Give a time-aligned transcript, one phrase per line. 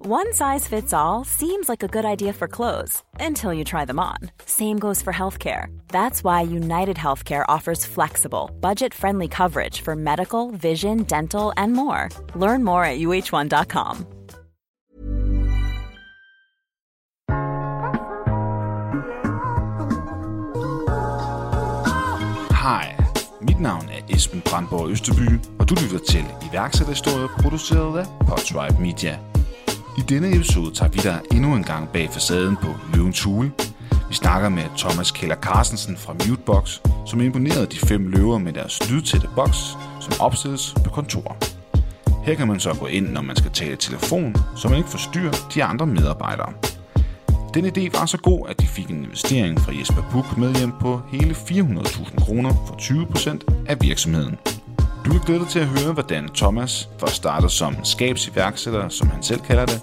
[0.00, 3.98] One size fits all seems like a good idea for clothes until you try them
[3.98, 4.30] on.
[4.46, 5.76] Same goes for healthcare.
[5.88, 12.10] That's why United Healthcare offers flexible, budget friendly coverage for medical, vision, dental, and more.
[12.36, 14.06] Learn more at uh1.com.
[22.52, 22.96] Hej,
[23.40, 29.18] mit navn er Esben Brandborg Østerby, og du lytter til iværksætterhistorier produceret af Podtribe Media.
[29.98, 33.52] I denne episode tager vi dig endnu en gang bag facaden på Løvens Hule.
[34.08, 38.90] Vi snakker med Thomas Keller Carstensen fra Mutebox, som imponerede de fem løver med deres
[38.90, 39.58] lydtætte boks,
[40.00, 41.36] som opsættes på kontor.
[42.24, 44.90] Her kan man så gå ind, når man skal tale i telefon, så man ikke
[44.90, 46.52] forstyrrer de andre medarbejdere.
[47.54, 50.72] Den idé var så god, at de fik en investering fra Jesper Buch med hjem
[50.80, 54.38] på hele 400.000 kroner for 20% af virksomheden.
[55.08, 59.40] Du er glædet til at høre, hvordan Thomas først startede som skabsiværksætter, som han selv
[59.40, 59.80] kalder det,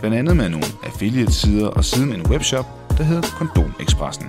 [0.00, 2.66] blandt andet med nogle affiliate-sider og siden en webshop,
[2.98, 4.26] der hedder Kondom Expressen.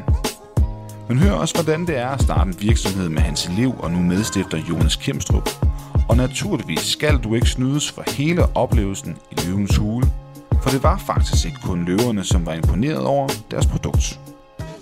[1.07, 3.99] Men hør også, hvordan det er at starte en virksomhed med hans elev og nu
[3.99, 5.49] medstifter Jonas Kemstrup.
[6.09, 10.07] Og naturligvis skal du ikke snydes for hele oplevelsen i løvens hule,
[10.61, 14.19] for det var faktisk ikke kun løverne, som var imponeret over deres produkt.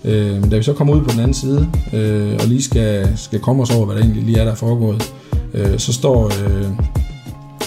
[0.04, 3.40] Øh, da vi så kommer ud på den anden side, øh, og lige skal, skal
[3.40, 5.12] komme os over, hvad der egentlig lige er, der er foregået,
[5.54, 6.66] øh, så står øh,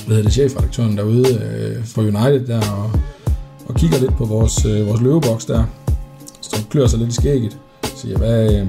[0.06, 2.92] hvad hedder det, chefredaktøren derude øh, for United der og,
[3.68, 5.64] og kigger lidt på vores, øh, vores løveboks der,
[6.42, 7.58] så klør sig lidt i skægget,
[7.96, 8.68] siger, hvad, øh,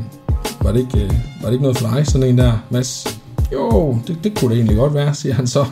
[0.60, 1.12] var, det ikke, øh,
[1.42, 3.20] var det ikke noget for dig, sådan en der, Mads?
[3.52, 5.64] Jo, det, det kunne det egentlig godt være, siger han så.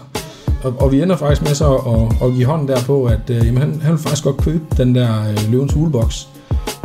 [0.64, 3.36] Og, og vi ender faktisk med så at, at give hånden der på, at øh,
[3.36, 6.28] jamen, han, han vil faktisk godt købe den der øh, løvens huleboks.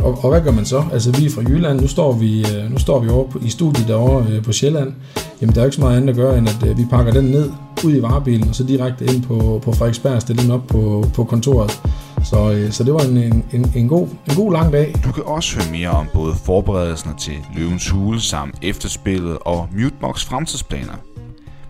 [0.04, 0.84] Og, og hvad gør man så?
[0.92, 3.48] Altså vi er fra Jylland, nu står vi, øh, nu står vi over på, i
[3.48, 4.92] studiet derovre øh, på Sjælland.
[5.40, 7.12] Jamen der er jo ikke så meget andet at gøre, end at øh, vi pakker
[7.12, 7.52] den ned
[7.84, 11.04] ud i varebilen, og så direkte ind på, på Frederiksberg og stiller den op på,
[11.14, 11.82] på kontoret.
[12.24, 14.94] Så, så det var en, en, en, god, en god lang dag.
[15.04, 20.24] Du kan også høre mere om både forberedelsen til Løvens Hule samt efterspillet og Mutebox
[20.24, 20.94] fremtidsplaner.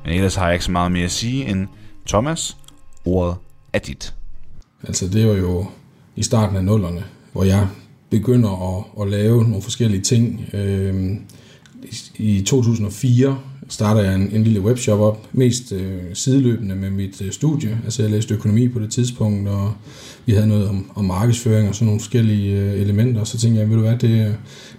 [0.04, 1.68] Men ellers har jeg ikke så meget mere at sige end
[2.08, 2.56] Thomas,
[3.04, 3.34] ordet
[3.72, 4.14] er dit.
[4.86, 5.66] Altså det var jo
[6.16, 7.68] i starten af nullerne, hvor jeg
[8.10, 10.44] begynder at, at lave nogle forskellige ting.
[10.54, 11.16] Øh,
[12.16, 13.38] I 2004
[13.69, 17.78] starter jeg en, en lille webshop op, mest øh, sideløbende med mit øh, studie.
[17.84, 19.72] Altså jeg læste økonomi på det tidspunkt, og
[20.26, 23.25] vi havde noget om, om markedsføring og sådan nogle forskellige øh, elementer.
[23.25, 24.16] Så tænkte jeg, ved du hvad, det, det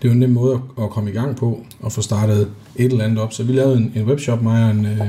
[0.01, 2.91] er jo en nem måde at, at komme i gang på, og få startet et
[2.91, 3.33] eller andet op.
[3.33, 5.07] Så vi lavede en, en webshop, mig og en, øh,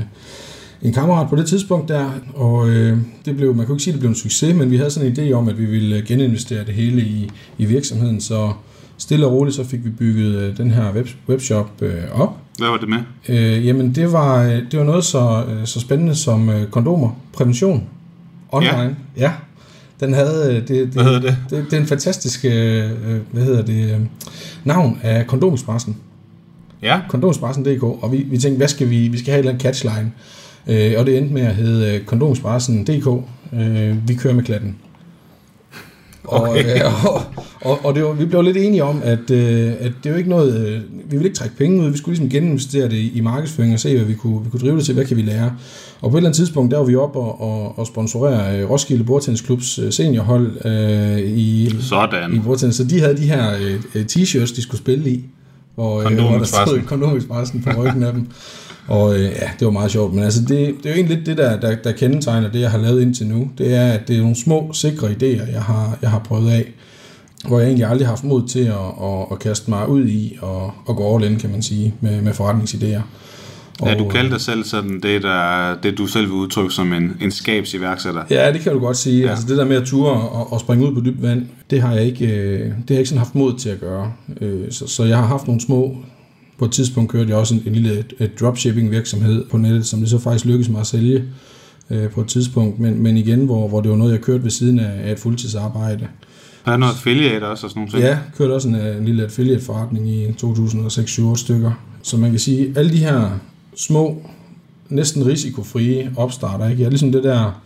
[0.83, 3.93] en kammerat på det tidspunkt der, og øh, det blev, man kunne ikke sige, at
[3.93, 6.65] det blev en succes, men vi havde sådan en idé om, at vi ville geninvestere
[6.65, 8.53] det hele i, i virksomheden, så
[8.97, 12.37] stille og roligt så fik vi bygget øh, den her web, webshop øh, op.
[12.57, 12.99] Hvad var det med?
[13.29, 17.83] Øh, jamen det var, det var noget så, øh, så spændende som øh, kondomer, prævention,
[18.51, 18.95] online.
[19.17, 19.21] Ja.
[19.23, 19.31] ja.
[19.99, 21.37] Den havde, øh, det, det, hvad hedder det?
[21.49, 21.65] det?
[21.65, 22.51] Det er en fantastisk, øh,
[23.31, 23.99] hvad hedder det, øh,
[24.63, 25.97] navn af kondomspressen.
[26.81, 27.01] Ja.
[27.09, 30.11] Kondomspressen.dk, og vi, vi tænkte, hvad skal vi, vi skal have et eller andet catchline.
[30.67, 33.07] Øh, og det endte med at hedde øh, kondomspressen.dk.
[33.53, 34.75] Øh, vi kører med klatten.
[36.23, 36.49] Okay.
[36.49, 37.21] Og, øh, og,
[37.61, 40.15] og, og det var, vi blev lidt enige om, at, øh, at det er jo
[40.15, 40.81] ikke noget, øh,
[41.11, 43.79] vi vil ikke trække penge ud, vi skulle ligesom geninvestere det i, i markedsføring og
[43.79, 45.51] se, hvad vi kunne, vi kunne drive det til, hvad kan vi lære.
[46.01, 48.69] Og på et eller andet tidspunkt, der var vi op og, og, og sponsorere øh,
[48.69, 52.33] Roskilde Bordtennisklubs øh, seniorhold øh, i, Sådan.
[52.33, 52.75] i bordtennis.
[52.75, 53.51] Så de havde de her
[53.95, 55.25] øh, t-shirts, de skulle spille i,
[55.75, 58.27] hvor, øh, hvor der stod kondomekspressen på ryggen af dem.
[58.87, 60.13] Og øh, ja, det var meget sjovt.
[60.13, 62.71] Men altså, det, det er jo egentlig lidt det, der, der, der kendetegner det, jeg
[62.71, 63.49] har lavet indtil nu.
[63.57, 66.71] Det er, at det er nogle små, sikre idéer, jeg har, jeg har prøvet af.
[67.47, 70.37] Hvor jeg egentlig aldrig har haft mod til at, at, at kaste mig ud i
[70.41, 73.01] og, og gå all in, kan man sige, med, med forretningsidéer.
[73.79, 76.93] Og, ja, du kaldte dig selv sådan det, der, det du selv vil udtrykke som
[76.93, 78.23] en, en skabsiværksætter.
[78.29, 79.23] Ja, det kan du godt sige.
[79.23, 79.29] Ja.
[79.29, 81.93] Altså det der med at ture og, og springe ud på dybt vand, det har
[81.93, 84.11] jeg ikke, øh, det har jeg ikke sådan haft mod til at gøre.
[84.41, 85.97] Øh, så, så jeg har haft nogle små
[86.63, 88.05] på et tidspunkt kørte jeg også en, en lille
[88.39, 91.23] dropshipping virksomhed på nettet, som det så faktisk lykkedes mig at sælge
[91.89, 94.51] øh, på et tidspunkt, men, men igen, hvor, hvor det var noget, jeg kørte ved
[94.51, 96.07] siden af, af et fuldtidsarbejde.
[96.65, 98.03] Der er noget affiliate også og sådan nogle ting.
[98.03, 101.71] Ja, kørte også en, en lille affiliate forretning i 2006-2008 stykker.
[102.01, 103.39] Så man kan sige, alle de her
[103.75, 104.29] små,
[104.89, 106.81] næsten risikofrie opstarter, ikke?
[106.81, 107.61] Jeg er ligesom det der,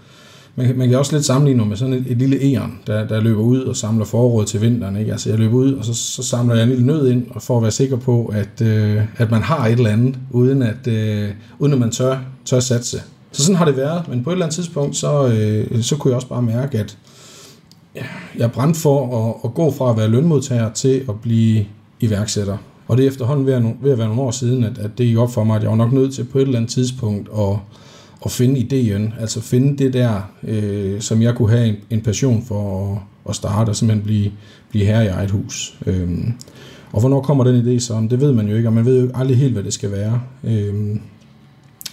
[0.57, 3.42] man man kan også lidt sammenligne med sådan et, et lille æren, der, der løber
[3.42, 4.98] ud og samler forråd til vinteren.
[4.98, 5.12] Ikke?
[5.12, 7.63] Altså jeg løber ud, og så, så samler jeg en lille nød ind, for at
[7.63, 11.74] være sikker på, at, øh, at man har et eller andet, uden at, øh, uden
[11.74, 13.01] at man tør, tør satse.
[13.31, 16.09] Så sådan har det været, men på et eller andet tidspunkt, så, øh, så kunne
[16.09, 16.98] jeg også bare mærke, at
[17.95, 18.03] ja,
[18.38, 21.65] jeg brændte brændt for at, at gå fra at være lønmodtager til at blive
[22.00, 22.57] iværksætter.
[22.88, 25.06] Og det er efterhånden ved at, ved at være nogle år siden, at, at det
[25.06, 27.30] gik op for mig, at jeg var nok nødt til på et eller andet tidspunkt
[27.38, 27.57] at,
[28.25, 32.45] at finde ideen, altså finde det der, øh, som jeg kunne have en, en passion
[32.45, 34.31] for at, at starte og simpelthen blive,
[34.69, 35.77] blive her i eget hus.
[35.85, 36.33] Øhm,
[36.91, 38.07] og hvornår kommer den idé så?
[38.09, 40.21] Det ved man jo ikke, og man ved jo aldrig helt, hvad det skal være.
[40.43, 41.01] Øhm,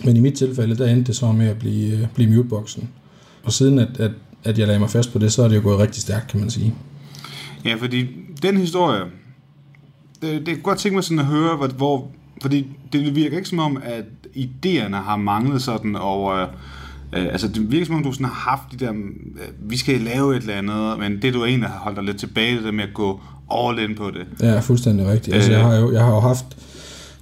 [0.05, 2.89] men i mit tilfælde, der endte det så med at blive, øh, blive muteboxen.
[3.45, 4.11] Og siden at, at,
[4.45, 6.41] at jeg lagde mig fast på det, så er det jo gået rigtig stærkt, kan
[6.41, 6.75] man sige.
[7.65, 8.07] Ja, fordi
[8.43, 9.01] den historie,
[10.23, 12.11] det, det er godt tænke mig sådan at høre, hvor, hvor
[12.45, 14.05] fordi det virker ikke som om, at
[14.37, 16.47] idéerne har manglet sådan over...
[17.13, 18.93] Øh, altså, det virker som om, du sådan har haft de der...
[18.93, 22.17] Øh, vi skal lave et eller andet, men det du egentlig har holdt dig lidt
[22.17, 23.21] tilbage, det der med at gå
[23.51, 24.47] all in på det.
[24.47, 25.37] Ja, fuldstændig rigtigt.
[25.37, 26.47] Altså, jeg, har jo, jeg har jo haft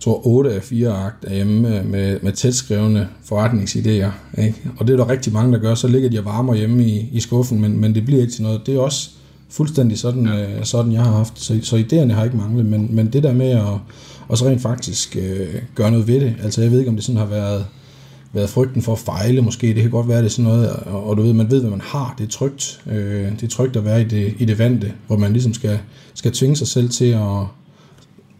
[0.01, 4.41] tror, 8 af 4 akt hjemme med, med tætskrevne forretningsidéer.
[4.43, 4.55] Ikke?
[4.77, 5.75] Og det er der rigtig mange, der gør.
[5.75, 8.43] Så ligger de og varmer hjemme i, i skuffen, men, men det bliver ikke til
[8.43, 8.67] noget.
[8.67, 9.11] Det er også
[9.51, 10.59] fuldstændig sådan, ja.
[10.59, 11.41] øh, sådan jeg har haft.
[11.41, 13.79] Så, så idéerne har ikke manglet, men, men det der med at
[14.29, 16.37] og så rent faktisk øh, gøre noget ved det.
[16.43, 17.67] Altså jeg ved ikke, om det sådan har været,
[18.33, 19.67] været frygten for at fejle måske.
[19.67, 21.71] Det kan godt være, det er sådan noget, og, og du ved, man ved, hvad
[21.71, 22.15] man har.
[22.19, 22.83] Det er trygt.
[22.87, 25.79] Øh, det er trygt at være i det, i det vante, hvor man ligesom skal,
[26.15, 27.47] skal tvinge sig selv til at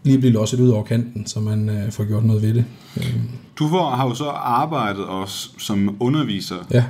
[0.03, 2.65] lige blive losset ud over kanten, så man øh, får gjort noget ved det.
[2.97, 3.15] Øh.
[3.59, 6.83] Du har jo så arbejdet også som underviser ja.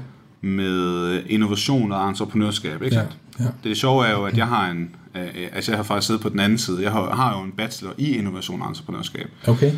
[0.44, 3.04] Med innovation og entreprenørskab, ikke Ja,
[3.40, 3.50] ja.
[3.64, 6.30] Det sjove er jo, at jeg har en, øh, altså jeg har faktisk siddet på
[6.30, 6.84] den anden side.
[6.84, 9.30] Jeg har, har jo en bachelor i innovation og entreprenørskab.
[9.48, 9.72] Okay.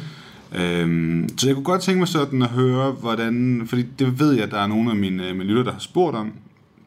[0.56, 4.44] Øhm, så jeg kunne godt tænke mig sådan at høre, hvordan, fordi det ved jeg,
[4.44, 6.32] at der er nogle af mine, mine lytter, der har spurgt om,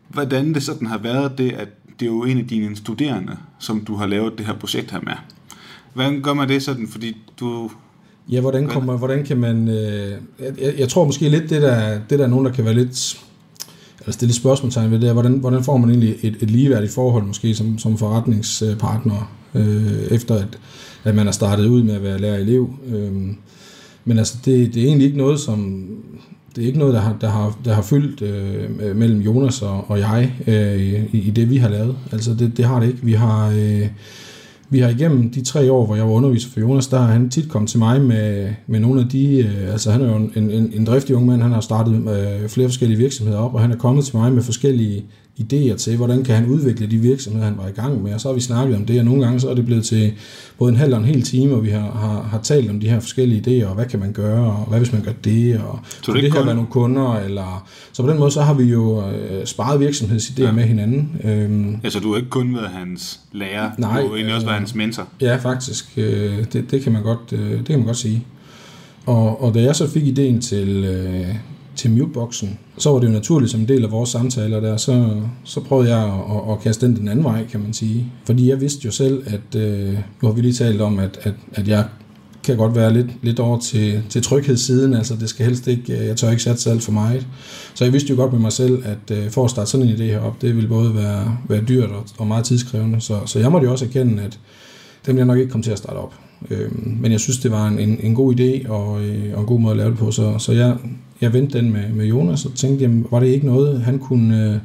[0.09, 1.69] hvordan det sådan har været det, at
[2.01, 5.01] det er jo en af dine studerende, som du har lavet det her projekt her
[5.01, 5.13] med.
[5.95, 7.71] Hvordan gør man det sådan, fordi du...
[8.31, 9.69] Ja, hvordan, kommer, hvordan kan man...
[9.69, 12.75] Øh, jeg, jeg tror måske lidt, det der, det der er nogen, der kan være
[12.75, 13.25] lidt
[14.09, 17.25] at stille spørgsmålstegn ved det er, hvordan, hvordan får man egentlig et, et ligeværdigt forhold
[17.25, 20.59] måske som, som forretningspartner, øh, efter at,
[21.05, 22.71] at man er startet ud med at være lærer-elev.
[22.93, 23.13] Øh,
[24.05, 25.87] men altså, det, det er egentlig ikke noget, som...
[26.57, 29.91] Det er ikke noget, der har, der har, der har fyldt øh, mellem Jonas og,
[29.91, 31.97] og jeg øh, i, i det, vi har lavet.
[32.13, 32.99] Altså, det, det har det ikke.
[33.03, 33.49] Vi har...
[33.49, 33.87] Øh,
[34.71, 37.31] vi har igennem de tre år, hvor jeg var underviser for Jonas, der har han
[37.31, 40.33] tit kommet til mig med, med nogle af de, øh, altså han er jo en,
[40.37, 43.73] en, en driftig ung mand, han har startet øh, flere forskellige virksomheder op, og han
[43.73, 45.05] er kommet til mig med forskellige
[45.39, 48.29] idéer til, hvordan kan han udvikle de virksomheder, han var i gang med, og så
[48.29, 50.13] har vi snakket om det, og nogle gange så er det blevet til
[50.59, 52.89] både en halv og en hel time, og vi har, har, har talt om de
[52.89, 55.79] her forskellige idéer, og hvad kan man gøre, og hvad hvis man gør det, og
[56.03, 57.69] Så det det her være nogle kunder, eller...
[57.93, 60.53] Så på den måde, så har vi jo øh, sparet virksomhedsidéer Ja.
[60.53, 61.11] med hinanden.
[61.25, 64.49] Øhm, Altså, du har ikke kun været hans lærer, Nej, du har egentlig også øh,
[64.49, 65.09] været hans mentor.
[65.21, 65.93] Ja, faktisk.
[65.97, 68.27] Øh, det, det, kan man godt, øh, det kan man godt sige.
[69.07, 71.35] Og, og da jeg så fik ideen til, øh,
[71.79, 72.59] til muteboksen.
[72.79, 75.97] så var det jo naturligt som en del af vores samtaler der, så, så prøvede
[75.97, 78.13] jeg at, at, at kaste den den anden vej, kan man sige.
[78.25, 79.93] Fordi jeg vidste jo selv, at øh,
[80.23, 81.85] nu har vi lige talt om, at, at, at jeg
[82.45, 86.07] kan godt være lidt, lidt over til, til tryghedssiden, altså det skal helst ikke, øh,
[86.07, 87.27] jeg tør ikke satse alt for meget.
[87.75, 89.97] Så jeg vidste jo godt med mig selv, at øh, for at starte sådan en
[89.97, 93.53] idé herop, det ville både være, være dyrt og, og meget tidskrævende, så, så jeg
[93.53, 94.39] måtte jo også erkende, at
[95.07, 96.15] den vil jeg nok ikke komme til at starte op.
[96.51, 99.47] Øhm, men jeg synes, det var en, en, en god idé og, øh, og en
[99.47, 100.11] god måde at lave det på.
[100.11, 100.77] Så, så jeg,
[101.21, 104.45] jeg vendte den med, med Jonas og tænkte, jamen, var det ikke noget, han kunne,
[104.45, 104.57] øh,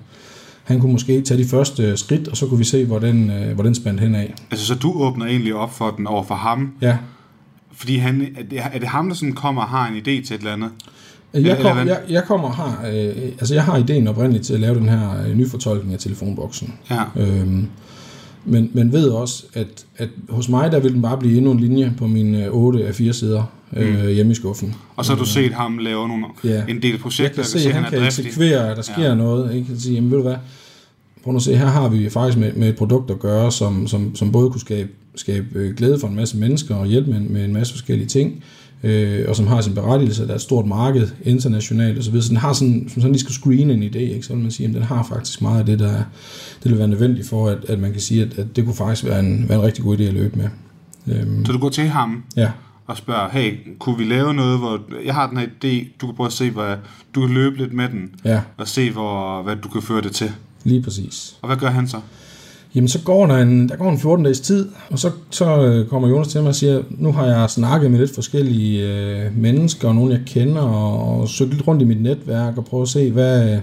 [0.64, 3.54] han kunne måske tage de første skridt, og så kunne vi se, hvor den, øh,
[3.54, 4.34] hvor den spændte hen af.
[4.52, 6.98] Altså, så du åbner egentlig op for den over for ham, Ja,
[7.76, 10.34] fordi han, er, det, er det ham, der sådan kommer og har en idé til
[10.34, 10.70] et eller andet?
[11.34, 14.60] jeg, kom, jeg, jeg kommer og har, øh, altså jeg har ideen oprindeligt til at
[14.60, 16.74] lave den her øh, nyfortolkning af telefonboksen.
[16.90, 17.02] Ja.
[17.16, 17.68] Øhm,
[18.46, 21.60] men, men ved også, at, at hos mig, der vil den bare blive endnu en
[21.60, 23.44] linje på mine 8 af 4 sider
[23.76, 24.76] øh, hjemme i skuffen.
[24.96, 26.64] Og så har du set ham lave nogle, Ja.
[26.70, 28.26] en del Jeg projekter, kan se, at han kan driftig.
[28.26, 29.16] eksekvere, at der sker Ja.
[29.16, 29.44] noget.
[29.56, 29.58] Ikke?
[29.58, 30.36] Jeg kan sige, jamen ved du hvad,
[31.24, 34.16] prøv at se, her har vi faktisk med, med et produkt at gøre, som, som,
[34.16, 37.46] som både kunne skabe, skabe øh, glæde for en masse mennesker og hjælpe med, med
[37.46, 38.44] en masse forskellige ting,
[38.84, 42.22] øh, og som har sin berettigelse, der er et stort marked internationalt osv.
[42.22, 44.24] Så den har sådan, som sådan lige skal screene en idé, ikke?
[44.26, 45.94] så vil man sige, at den har faktisk meget af det, der
[46.64, 49.06] det vil være nødvendigt for, at, at man kan sige, at, at det kunne faktisk
[49.06, 50.50] være en, være en rigtig god idé at løbe med.
[51.16, 52.52] Øhm, Så du går til ham, ja,
[52.88, 56.16] og spørger, hey, kunne vi lave noget, hvor jeg har den her idé, du kan
[56.16, 56.76] prøve at se, hvad,
[57.16, 58.42] du kan løbe lidt med den, Ja.
[58.58, 60.32] og se, hvor, hvad du kan føre det til.
[60.64, 61.36] Lige præcis.
[61.42, 61.98] Og hvad gør han så?
[62.76, 65.88] Jamen, så går der en, der går en 14 dages tid, og så, så øh,
[65.88, 69.88] kommer Jonas til mig og siger, nu har jeg snakket med lidt forskellige øh, mennesker,
[69.88, 72.88] og nogen jeg kender, og, og søgt lidt rundt i mit netværk, og prøve at
[72.88, 73.60] se, hvad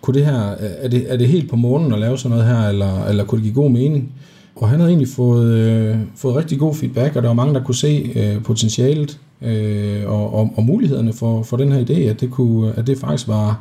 [0.00, 2.56] kunne det her, øh, er det, er det helt på månen at lave sådan noget
[2.56, 4.12] her, eller, eller kunne det give god mening?
[4.56, 7.64] Og han havde egentlig fået, øh, fået rigtig god feedback, og der var mange, der
[7.64, 12.20] kunne se øh, potentialet øh, og, og, og mulighederne for, for den her idé, at
[12.20, 13.60] det, kunne, at det faktisk var,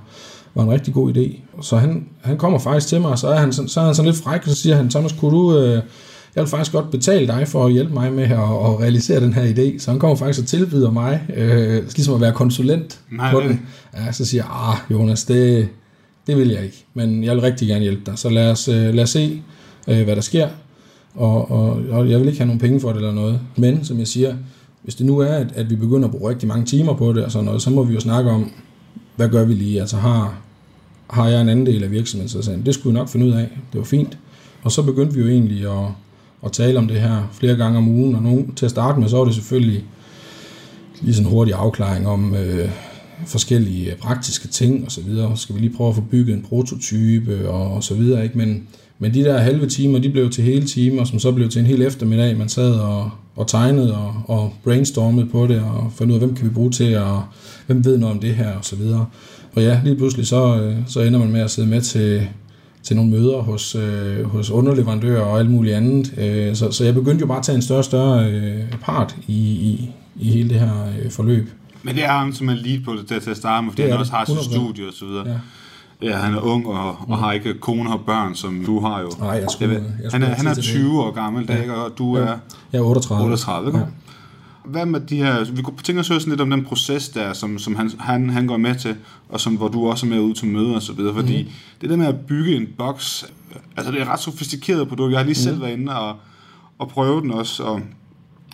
[0.57, 1.39] var en rigtig god idé.
[1.61, 4.11] Så han, han kommer faktisk til mig, og så er han, så er han sådan
[4.11, 5.81] lidt fræk, og så siger han, Thomas, kunne du, øh,
[6.35, 9.33] jeg vil faktisk godt betale dig for at hjælpe mig med at, at realisere den
[9.33, 9.79] her idé.
[9.79, 13.61] Så han kommer faktisk og tilbyder mig, øh, ligesom at være konsulent Nej, på den.
[13.97, 15.69] Ja, så siger jeg, ah Jonas, det,
[16.27, 18.17] det vil jeg ikke, men jeg vil rigtig gerne hjælpe dig.
[18.17, 19.41] Så lad os, øh, lad os se,
[19.87, 20.47] øh, hvad der sker,
[21.15, 23.39] og, og, og jeg vil ikke have nogen penge for det eller noget.
[23.55, 24.35] Men som jeg siger,
[24.83, 27.25] hvis det nu er, at, at vi begynder at bruge rigtig mange timer på det
[27.25, 28.51] og sådan noget, så må vi jo snakke om,
[29.15, 29.81] hvad gør vi lige?
[29.81, 30.37] Altså har,
[31.09, 32.29] har jeg en anden del af virksomheden?
[32.29, 33.49] Så sagde det skulle vi nok finde ud af.
[33.71, 34.17] Det var fint.
[34.63, 35.87] Og så begyndte vi jo egentlig at,
[36.45, 39.09] at tale om det her flere gange om ugen, og nogen, til at starte med,
[39.09, 39.83] så var det selvfølgelig
[41.01, 42.69] lige sådan en hurtig afklaring om øh,
[43.25, 45.37] forskellige praktiske ting og så videre.
[45.37, 48.37] Skal vi lige prøve at få bygget en prototype og, og så videre, ikke?
[48.37, 48.67] Men,
[48.99, 51.65] men de der halve timer, de blev til hele timer, som så blev til en
[51.65, 52.37] hel eftermiddag.
[52.37, 56.35] Man sad og, og tegnede og, og brainstormede på det, og fandt ud af, hvem
[56.35, 57.23] kan vi bruge til, og
[57.67, 59.05] hvem ved noget om det her, og så videre.
[59.57, 62.27] Og ja, lige pludselig så, øh, så ender man med at sidde med til,
[62.83, 66.13] til nogle møder hos, øh, hos underleverandører og alt muligt andet.
[66.17, 69.15] Øh, så, så jeg begyndte jo bare at tage en større og større øh, part
[69.27, 70.71] i, i, i hele det her
[71.03, 71.49] øh, forløb.
[71.83, 73.81] Men det er ham, som er lead på det der til at starte med, fordi
[73.81, 74.43] Det er han også har sit 100%.
[74.55, 75.27] studie og så videre.
[75.29, 75.37] Ja.
[76.01, 79.09] Ja, han er ung og, og har ikke kone og børn, som du har jo.
[79.19, 80.69] Nej, jeg skulle- jeg han, skulle er, han er til det.
[80.71, 81.71] 20 år gammel, ja.
[81.73, 82.25] og du er
[82.73, 83.23] Jeg er 38.
[83.25, 83.77] 38, ikke?
[83.79, 83.85] Ja.
[84.67, 87.09] Hvad med de her, vi kunne tænke os at høre sådan lidt om den proces
[87.09, 88.95] der, som, som han, han, han går med til,
[89.29, 91.45] og som, hvor du også er med ud til møder og så videre, fordi Mhm.
[91.47, 91.51] mm.
[91.81, 93.25] det der med at bygge en boks,
[93.77, 95.43] altså det er et ret sofistikeret produkt, jeg har lige Mhm.
[95.43, 96.15] selv været inde og,
[96.79, 97.81] og prøve den også, og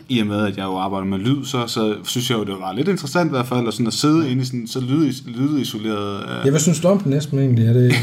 [0.10, 2.54] i og med, at jeg jo arbejder med lyd, så, så synes jeg jo, det
[2.60, 5.12] var lidt interessant i hvert fald, at, sådan at sidde inde i sådan så lyd,
[5.26, 7.66] lydisoleret øh, Ja, hvad synes du om den Esben egentlig?
[7.66, 7.94] Er det,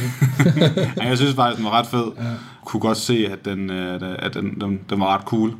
[0.97, 2.05] Ja, jeg synes faktisk, den var ret fed.
[2.19, 2.25] Ja.
[2.64, 5.52] Kunne godt se, at den, øh, at den, den, den var ret cool.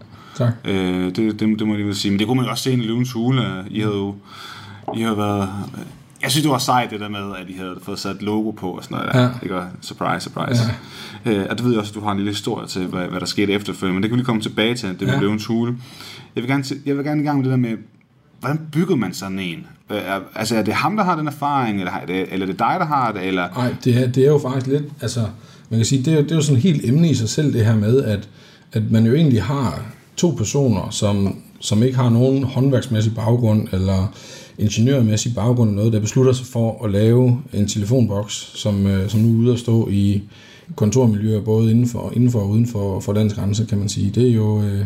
[0.47, 0.53] Tak.
[0.65, 2.11] Øh, det, det, det må jeg lige sige.
[2.11, 3.43] Men det kunne man jo også se i en løvens hule.
[3.71, 4.15] I havde jo
[4.97, 5.49] I havde været...
[6.23, 8.71] Jeg synes, det var sejt, det der med, at I havde fået sat logo på
[8.71, 9.13] og sådan noget.
[9.15, 9.21] Der.
[9.43, 9.49] Ja.
[9.49, 10.63] Gør surprise, surprise.
[11.25, 11.31] Ja.
[11.33, 13.21] Øh, og det ved jeg også, at du har en lille historie til, hvad, hvad
[13.21, 13.95] der skete efterfølgende.
[13.95, 15.21] Men det kan vi lige komme tilbage til, det med Ja.
[15.21, 15.75] løvens hule.
[16.37, 17.77] Jeg vil, gerne, jeg vil gerne i gang med det der med,
[18.41, 19.67] hvordan bygger man sådan en?
[19.89, 22.59] Er- altså, er det ham, der har den erfaring, eller er det, eller er det
[22.59, 23.27] dig, der har det?
[23.27, 25.21] Eller, Nej, det er, det er jo faktisk lidt, altså,
[25.71, 27.53] man kan sige, det er, det er jo sådan et helt emne i sig selv,
[27.53, 28.29] det her med, at,
[28.73, 29.83] at man jo egentlig har
[30.17, 34.13] to personer, som, som ikke har nogen håndværksmæssig baggrund, eller
[34.59, 39.21] ingeniørmæssig baggrund, eller noget, der beslutter sig for at lave en telefonboks, som, øh, som
[39.21, 40.23] nu er ude at stå i
[40.77, 44.11] kontormiljøer, både inden for, inden for og uden for, for landets grænse, kan man sige.
[44.11, 44.63] Det er jo...
[44.63, 44.85] Øh,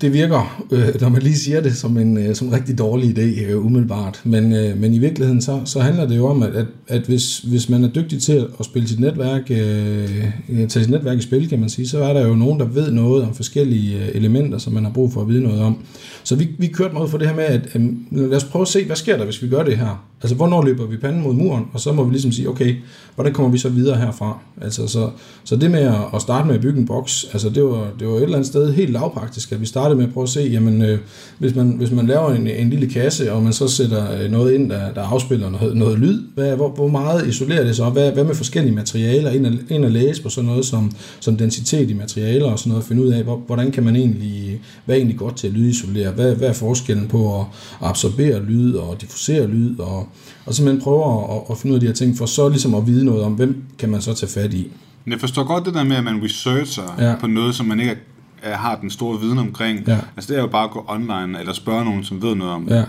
[0.00, 3.18] det virker, øh, når man lige siger det, som en, øh, som en rigtig dårlig
[3.18, 4.20] idé, øh, umiddelbart.
[4.24, 7.38] Men, øh, men i virkeligheden, så, så handler det jo om, at, at, at hvis,
[7.38, 11.22] hvis man er dygtig til at spille sit netværk, øh, øh tage sit netværk i
[11.22, 14.08] spil, kan man sige, så er der jo nogen, der ved noget om forskellige øh,
[14.14, 15.78] elementer, som man har brug for at vide noget om.
[16.24, 18.68] Så vi, vi kørte meget for det her med, at øh, lad os prøve at
[18.68, 20.04] se, hvad sker der, hvis vi gør det her?
[20.24, 21.64] Altså, hvornår løber vi panden mod muren?
[21.72, 22.74] Og så må vi ligesom sige, okay,
[23.14, 24.38] hvordan kommer vi så videre herfra?
[24.62, 25.10] Altså, så,
[25.44, 28.08] så det med at, at starte med at bygge en boks, altså det var, det
[28.08, 30.40] var et eller andet sted helt lavpraktisk, at vi startede med at prøve at se,
[30.40, 30.98] jamen, øh,
[31.38, 34.52] hvis, man, hvis man laver en, en lille kasse, og man så sætter øh, noget
[34.52, 37.90] ind, der, der afspiller noget, noget lyd, hvad, hvor, hvor meget isolerer det så?
[37.90, 39.30] Hvad, hvad med forskellige materialer?
[39.30, 42.70] Ind at, ind at læse på sådan noget som, som densitet i materialer og sådan
[42.70, 45.52] noget, finde ud af, hvor, hvordan kan man egentlig, hvad er egentlig godt til at
[45.52, 46.10] lydisolere?
[46.10, 47.46] Hvad, hvad er forskellen på at
[47.80, 49.78] absorbere lyd og diffusere lyd?
[49.78, 50.08] Og,
[50.46, 51.04] og simpelthen prøve
[51.34, 53.32] at, at finde ud af de her ting, for så ligesom at vide noget om,
[53.32, 54.70] hvem kan man så tage fat i.
[55.04, 57.14] Men jeg forstår godt det der med, at man researcher Ja.
[57.20, 57.96] på noget, som man ikke
[58.42, 59.80] har den store viden omkring.
[59.86, 59.98] Ja.
[60.16, 62.66] Altså det er jo bare at gå online eller spørge nogen, som ved noget om
[62.66, 62.74] det.
[62.76, 62.84] Ja.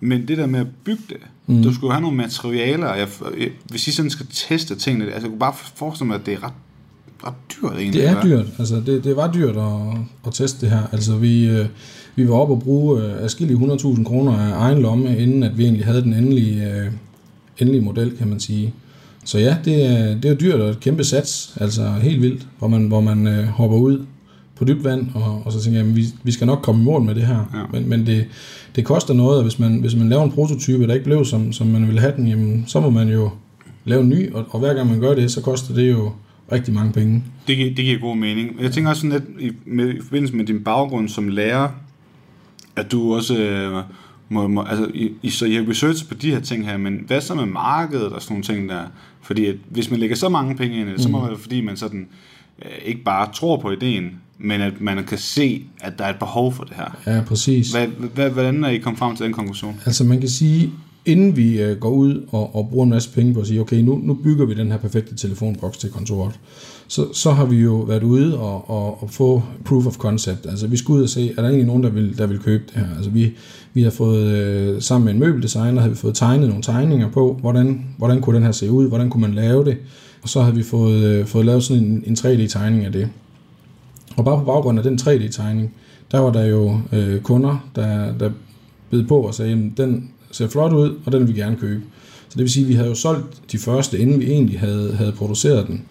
[0.00, 1.62] Men det der med at bygge det, mm.
[1.62, 2.94] du skulle have nogle materialer.
[2.94, 3.08] Jeg,
[3.38, 6.34] jeg, hvis I sådan skal teste tingene, altså jeg kunne bare forestille mig, at det
[6.34, 6.52] er ret,
[7.26, 8.02] ret dyrt egentlig.
[8.02, 8.46] Det er dyrt.
[8.58, 10.82] Altså, det, det var dyrt at, at teste det her.
[10.92, 11.66] Altså, vi, øh,
[12.16, 15.64] vi var oppe og bruge øh, adskillige 100.000 kroner af egen lomme, inden at vi
[15.64, 16.86] egentlig havde den endelige, øh,
[17.58, 18.74] endelige model, kan man sige.
[19.24, 22.68] Så ja, det er, det er dyrt og et kæmpe sats, altså helt vildt, hvor
[22.68, 24.04] man, hvor man øh, hopper ud
[24.56, 26.84] på dybt vand, og, og så tænker jeg, jamen, vi, vi skal nok komme i
[26.84, 27.50] mål med det her.
[27.54, 27.62] Ja.
[27.72, 28.26] Men, men det,
[28.76, 31.52] det koster noget, og hvis man, hvis man laver en prototype, der ikke blev, som,
[31.52, 33.30] som man ville have den, jamen, så må man jo
[33.84, 36.10] lave en ny, og, og hver gang man gør det, så koster det jo
[36.52, 37.24] rigtig mange penge.
[37.46, 38.50] Det, det giver god mening.
[38.62, 41.68] Jeg tænker også sådan lidt, i, med, i forbindelse med din baggrund som lærer,
[42.80, 43.82] at du også øh,
[44.28, 47.04] må, må, altså, I, I, så I har researchet på de her ting her, men
[47.06, 48.82] hvad så med markedet og sådan nogle ting der?
[49.22, 51.02] Fordi at, hvis man lægger så mange penge ind i det, mm.
[51.02, 52.08] så må det være fordi, man sådan
[52.62, 56.18] øh, ikke bare tror på ideen, men at man kan se, at der er et
[56.18, 57.14] behov for det her.
[57.14, 57.72] Ja, præcis.
[57.72, 59.80] Hvad, hvad, hvordan er I kommet frem til den konklusion?
[59.86, 60.70] Altså man kan sige,
[61.04, 63.76] inden vi øh, går ud og, og bruger en masse penge på at sige, okay,
[63.76, 66.40] nu, nu bygger vi den her perfekte telefonboks til kontoret,
[66.90, 70.46] så, så har vi jo været ude og, og, og få proof of concept.
[70.46, 72.64] Altså vi skulle ud og se, er der egentlig nogen, der vil, der vil købe
[72.66, 72.96] det her?
[72.96, 73.32] Altså vi,
[73.74, 77.38] vi har fået, øh, sammen med en møbeldesigner, har vi fået tegnet nogle tegninger på,
[77.40, 79.76] hvordan, hvordan kunne den her se ud, hvordan kunne man lave det,
[80.22, 83.08] og så har vi fået, øh, fået lavet sådan en, en 3D-tegning af det.
[84.16, 85.74] Og bare på baggrund af den 3D-tegning,
[86.12, 88.30] der var der jo øh, kunder, der, der
[88.90, 91.82] bed på og sagde, at den ser flot ud, og den vil vi gerne købe.
[92.28, 94.94] Så det vil sige, at vi havde jo solgt de første, inden vi egentlig havde,
[94.96, 95.82] havde produceret den.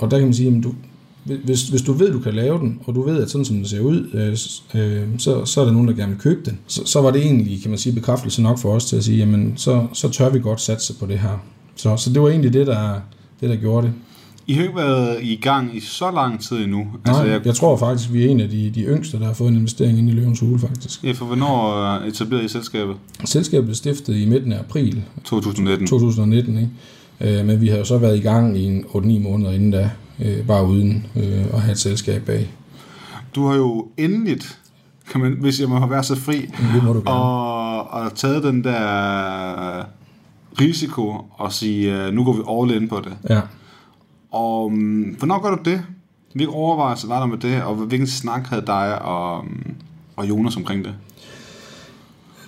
[0.00, 0.72] Og der kan man sige, at du,
[1.24, 3.66] hvis, hvis du ved, du kan lave den, og du ved, at sådan som den
[3.66, 6.58] ser ud, øh, øh, så, så er der nogen, der gerne vil købe den.
[6.66, 9.18] Så, så var det egentlig, kan man sige, bekræftelse nok for os til at sige,
[9.18, 11.44] jamen så, så tør vi godt satse på det her.
[11.76, 13.00] Så, så det var egentlig det, der,
[13.40, 13.94] det, der gjorde det.
[14.46, 16.78] I har ikke været i gang i så lang tid endnu.
[16.78, 19.26] Altså, Nej, altså, jeg, jeg tror faktisk, vi er en af de, de yngste, der
[19.26, 21.04] har fået en investering ind i Løvens Hule, faktisk.
[21.04, 22.96] Ja, for hvornår etablerede I selskabet?
[23.24, 25.86] Selskabet blev stiftet i midten af april 2019.
[25.86, 26.70] 2019, ikke?
[27.20, 29.90] Øh, men vi har jo så været i gang i en 8-9 måneder inden da,
[30.20, 32.50] øh, bare uden øh, at have et selskab bag.
[33.34, 34.58] Du har jo endeligt,
[35.10, 36.40] kan man, hvis jeg må være så fri,
[36.74, 39.84] det må du og, og taget den der
[40.60, 43.12] risiko og sige, nu går vi all in på det.
[43.28, 43.40] Ja.
[44.30, 45.82] Og um, hvornår gør du det?
[46.34, 49.74] Hvilke overvejelser var der med det, og hvilken snak havde dig og, um,
[50.16, 50.94] og Jonas omkring det?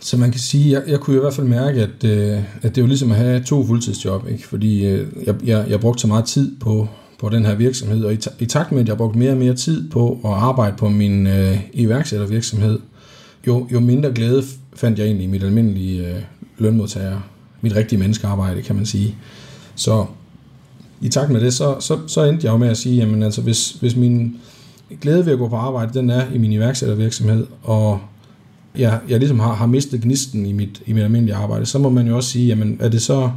[0.02, 2.82] Så man kan sige, jeg, jeg kunne i hvert fald mærke, at, øh, at det
[2.82, 4.48] var ligesom at have to fuldtidsjob, ikke?
[4.48, 8.12] fordi øh, jeg, jeg, jeg brugte så meget tid på, på den her virksomhed, og
[8.12, 10.88] i, i takt med, at jeg brugte mere og mere tid på at arbejde på
[10.88, 12.78] min øh, iværksættervirksomhed,
[13.46, 14.42] jo, jo mindre glæde
[14.74, 16.22] fandt jeg egentlig i mit almindelige øh,
[16.58, 17.20] lønmodtager,
[17.60, 19.14] mit rigtige menneskearbejde, kan man sige.
[19.74, 20.06] Så
[21.00, 23.40] i takt med det, så, så, så endte jeg jo med at sige, jamen altså,
[23.40, 24.36] hvis, hvis min
[25.00, 28.00] glæde ved at gå på arbejde, den er i min iværksættervirksomhed, og
[28.78, 31.90] jeg, jeg ligesom har, har mistet gnisten i mit, i mit almindelige arbejde, så må
[31.90, 33.30] man jo også sige, jamen er det så,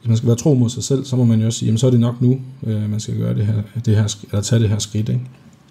[0.00, 1.78] hvis man skal være tro mod sig selv, så må man jo også sige, jamen
[1.78, 4.62] så er det nok nu, øh, man skal gøre det her, det her, eller tage
[4.62, 5.08] det her skridt.
[5.08, 5.20] Ikke?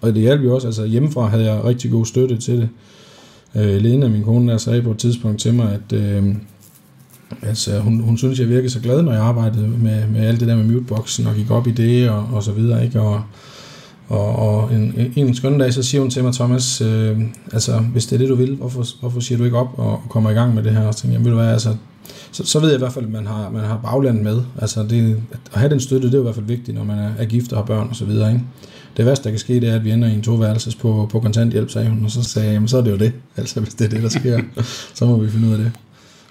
[0.00, 2.68] Og det hjalp jo også, altså hjemmefra havde jeg rigtig god støtte til det.
[3.54, 6.34] Øh, Lena, min kone, der sagde på et tidspunkt til mig, at øh,
[7.42, 10.48] Altså, hun, hun synes, jeg virkede så glad, når jeg arbejdede med, med alt det
[10.48, 13.00] der med muteboxen, og gik op i det, og, og så videre, ikke?
[13.00, 13.22] Og,
[14.12, 17.20] og, og en, en skønne dag, så siger hun til mig, Thomas, øh,
[17.52, 20.02] altså, hvis det er det, du vil, hvorfor, hvorfor siger du ikke op og, og
[20.08, 20.86] kommer i gang med det her?
[20.86, 21.76] Og så tænker jeg, vil du være, altså,
[22.32, 24.42] så, så ved jeg i hvert fald, at man har, man har baglandet med.
[24.60, 27.10] Altså, det, at have den støtte, det er i hvert fald vigtigt, når man er,
[27.18, 28.44] er gift og har børn og så videre, ikke?
[28.96, 31.20] Det værste, der kan ske, det er, at vi ender i en toværelses på, på
[31.20, 33.12] kontanthjælp, sagde hun, og så sagde jeg, jamen, så er det jo det.
[33.36, 34.40] Altså, hvis det er det, der sker,
[34.98, 35.72] så må vi finde ud af det.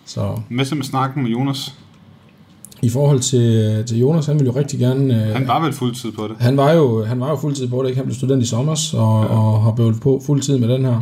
[0.06, 0.40] Så.
[0.50, 1.74] Hvad så med snakken med Jonas?
[2.82, 5.28] I forhold til, til Jonas, han ville jo rigtig gerne...
[5.28, 6.36] Øh, han var vel fuldtid på det?
[6.40, 7.98] Han var jo, han var jo fuldtid på det, ikke?
[7.98, 9.30] Han blev student i sommer og, ja.
[9.30, 11.02] og har blevet på fuldtid med den her.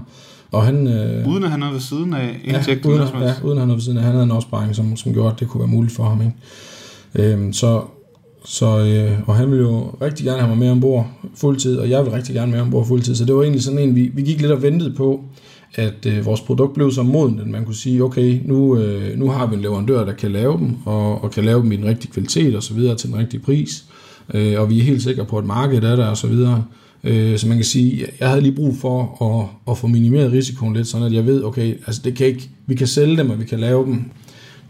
[0.52, 2.86] Og han, øh, uden at han havde ved siden af indtægt?
[2.86, 4.04] Ja, uden, at, ja, uden at han havde ved siden af.
[4.04, 6.22] Han havde en opsparing, som, som gjorde, at det kunne være muligt for ham.
[6.22, 7.34] Ikke?
[7.34, 7.82] Øhm, så,
[8.46, 12.04] så, øh, og han ville jo rigtig gerne have mig med ombord fuldtid, og jeg
[12.04, 13.16] vil rigtig gerne med ombord fuldtid.
[13.16, 15.24] Så det var egentlig sådan en, vi, vi gik lidt og ventede på,
[15.76, 19.30] at øh, vores produkt blev så moden, at man kunne sige, okay, nu, øh, nu
[19.30, 21.86] har vi en leverandør, der kan lave dem, og, og kan lave dem i den
[21.86, 23.86] rigtige kvalitet og så videre til den rigtige pris,
[24.34, 26.64] øh, og vi er helt sikre på, at markedet er der og så videre.
[27.04, 30.74] Øh, så man kan sige, jeg havde lige brug for at, at få minimeret risikoen
[30.74, 33.40] lidt, sådan at jeg ved, okay, altså det kan ikke, vi kan sælge dem, og
[33.40, 33.94] vi kan lave dem.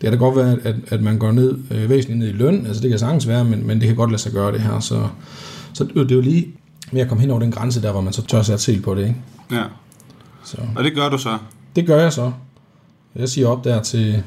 [0.02, 2.66] Det kan da godt være, at, at man går ned øh, væsentligt ned i løn,
[2.66, 4.80] altså det kan sagtens være, men, men det kan godt lade sig gøre det her.
[4.80, 5.08] Så,
[5.74, 6.48] så det, det er jo lige
[6.92, 8.96] med at komme hen over den grænse der, hvor man så tør sætte se på
[8.96, 9.02] det.
[9.02, 9.16] Ikke?
[9.52, 9.64] Ja.
[10.50, 10.58] Så.
[10.76, 11.38] Og det gør du så?
[11.76, 12.32] Det gør jeg så.
[13.16, 14.24] Jeg siger op der til,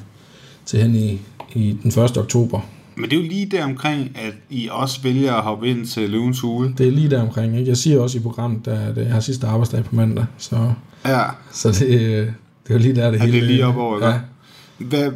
[0.66, 1.20] til hen i,
[1.54, 2.18] i den 1.
[2.18, 2.60] oktober.
[2.94, 6.10] Men det er jo lige der omkring, at I også vælger at hoppe ind til
[6.10, 6.74] Løvens Hule.
[6.78, 7.58] Det er lige der omkring.
[7.58, 7.68] Ikke?
[7.68, 10.26] Jeg siger også i programmet, at jeg har sidste arbejdsdag på mandag.
[10.38, 10.72] Så,
[11.04, 11.22] ja.
[11.52, 13.36] så det, det er jo lige der, det ja, hele...
[13.36, 14.20] det er lige op over, ja.
[14.78, 15.12] Hvad,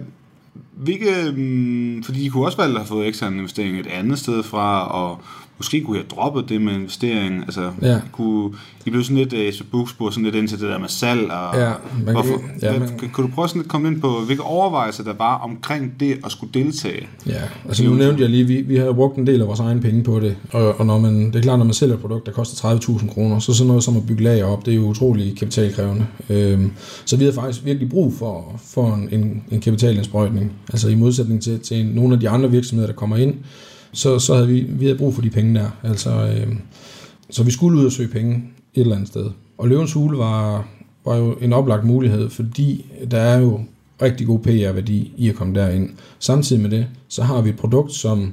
[0.77, 4.43] hvilke, mm, fordi I kunne også valgt at have fået ekstern investering et andet sted
[4.43, 5.21] fra, og
[5.59, 7.43] måske kunne jeg droppe det med investering.
[7.43, 7.99] Altså, ja.
[8.13, 8.55] kunne,
[8.87, 11.31] I blev sådan lidt, uh, Facebook sådan lidt ind til det der med salg.
[11.31, 11.73] Og, ja,
[12.05, 14.43] man hvorfor, kan, ja, man, kan, kan du prøve sådan lidt komme ind på, hvilke
[14.43, 17.09] overvejelser der var omkring det at skulle deltage?
[17.27, 19.81] Ja, altså nu nævnte jeg lige, vi, vi har brugt en del af vores egen
[19.81, 22.27] penge på det, og, og når man, det er klart, når man sælger et produkt,
[22.27, 24.89] der koster 30.000 kroner, så sådan noget som at bygge lager op, det er jo
[24.89, 26.07] utrolig kapitalkrævende.
[26.31, 26.73] Øhm,
[27.05, 31.43] så vi har faktisk virkelig brug for, for en, en, en kapitalindsprøjtning, altså i modsætning
[31.43, 33.35] til, til nogle af de andre virksomheder, der kommer ind,
[33.97, 35.71] så, så havde vi, vi havde brug for de penge der.
[35.83, 36.57] Altså, øh,
[37.31, 38.35] så vi skulle ud og søge penge
[38.75, 39.31] et eller andet sted.
[39.59, 40.69] Og Løvens Hule var,
[41.05, 43.61] var jo en oplagt mulighed, fordi der er jo
[44.03, 45.91] rigtig god PR-værdi i at komme derind.
[46.19, 48.33] Samtidig med det, så har vi et produkt, som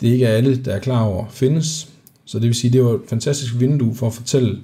[0.00, 1.88] det ikke er alle, der er klar over findes.
[2.24, 4.58] Så det vil sige, det var et fantastisk vindue for at fortælle,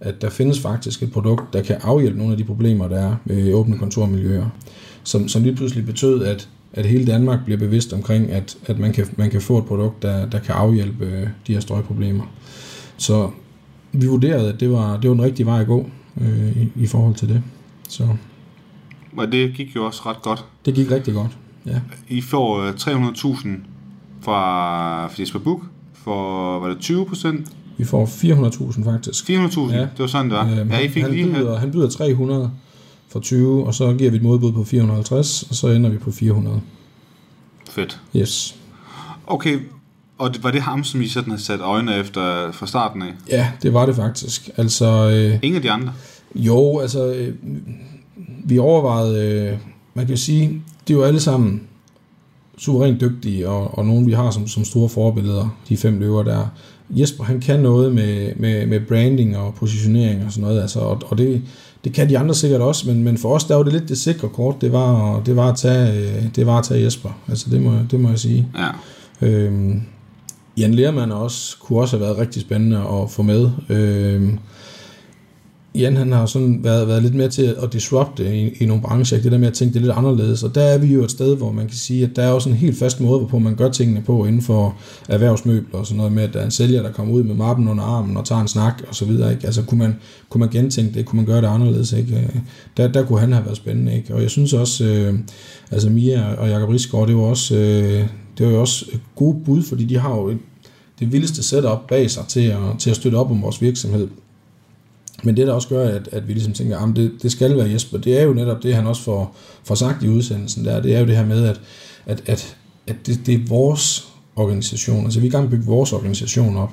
[0.00, 3.16] at der findes faktisk et produkt, der kan afhjælpe nogle af de problemer, der er
[3.24, 4.46] med åbne kontormiljøer.
[5.04, 8.92] Som, som lige pludselig betød, at, at hele Danmark bliver bevidst omkring, at, at man,
[8.92, 12.24] kan, man kan få et produkt, der, der kan afhjælpe øh, de her støjproblemer.
[12.96, 13.30] Så
[13.92, 16.86] vi vurderede, at det var, det var den rigtige vej at gå øh, i, i
[16.86, 17.42] forhold til det.
[17.88, 18.08] Så
[19.16, 20.44] Og det gik jo også ret godt.
[20.66, 21.30] det gik rigtig godt.
[21.66, 21.80] Ja.
[22.08, 23.48] I får øh, 300.000
[24.20, 25.60] fra Jesper Book
[25.94, 27.48] for, var det 20 procent?
[27.78, 29.30] Vi får 400.000 faktisk.
[29.30, 29.72] 400.000?
[29.74, 29.80] Ja.
[29.80, 30.60] Det var sådan, det var.
[30.60, 32.50] Øhm, ja, I fik han, lige byder, han byder 300
[33.14, 36.10] for 20, og så giver vi et modbud på 450, og så ender vi på
[36.10, 36.60] 400.
[37.70, 38.00] Fedt.
[38.16, 38.56] Yes.
[39.26, 39.58] Okay,
[40.18, 43.12] og det, var det ham, som I sådan har sat øjnene efter fra starten af?
[43.30, 44.50] Ja, det var det faktisk.
[44.56, 45.92] Altså, øh, Ingen af de andre?
[46.34, 47.34] jo, altså, øh,
[48.44, 49.58] vi overvejede, øh,
[49.94, 51.62] man kan sige, de er jo alle sammen
[52.58, 56.46] suverænt dygtige, og, og nogen vi har som, som store forbilleder, de fem løver der.
[56.90, 61.02] Jesper, han kan noget med, med, med branding og positionering og sådan noget, altså, og,
[61.06, 61.42] og det,
[61.84, 63.98] det kan de andre sikkert også, men, men for os, der var det lidt det
[63.98, 67.50] sikre kort, det var, det var, at, tage, øh, det var at tage Jesper, altså
[67.50, 68.48] det må, det må jeg sige.
[68.58, 68.68] Ja.
[69.26, 69.82] Øhm,
[70.56, 73.50] Jan Lermann også, kunne også have været rigtig spændende at få med.
[73.68, 74.38] Øhm,
[75.78, 79.20] Jan han har sådan været, været lidt mere til at disrupte i, i nogle brancher,
[79.20, 81.36] det der med at tænke det lidt anderledes, og der er vi jo et sted,
[81.36, 83.68] hvor man kan sige, at der er også en helt fast måde, hvorpå man gør
[83.68, 84.76] tingene på inden for
[85.08, 87.68] erhvervsmøbler og sådan noget med, at der er en sælger, der kommer ud med mappen
[87.68, 89.46] under armen og tager en snak og så videre, ikke?
[89.46, 89.94] Altså kunne man,
[90.28, 92.14] kunne man gentænke det, kunne man gøre det anderledes, ikke?
[92.14, 92.40] Øh,
[92.76, 94.14] der, der kunne han have været spændende, ikke?
[94.14, 95.18] Og jeg synes også, øh,
[95.70, 98.06] altså Mia og Jakob Risgaard, det var også, øh,
[98.38, 100.38] det var jo også gode bud, fordi de har jo et,
[101.00, 104.08] det vildeste setup bag sig til at, til at støtte op om vores virksomhed.
[105.24, 107.70] Men det, der også gør, at, at vi ligesom tænker, at det, det skal være
[107.70, 110.94] Jesper, det er jo netop det, han også får, får sagt i udsendelsen der, det
[110.94, 111.60] er jo det her med, at,
[112.06, 112.56] at, at,
[112.86, 115.92] at det, det er vores organisation, altså vi er i gang med at bygge vores
[115.92, 116.72] organisation op.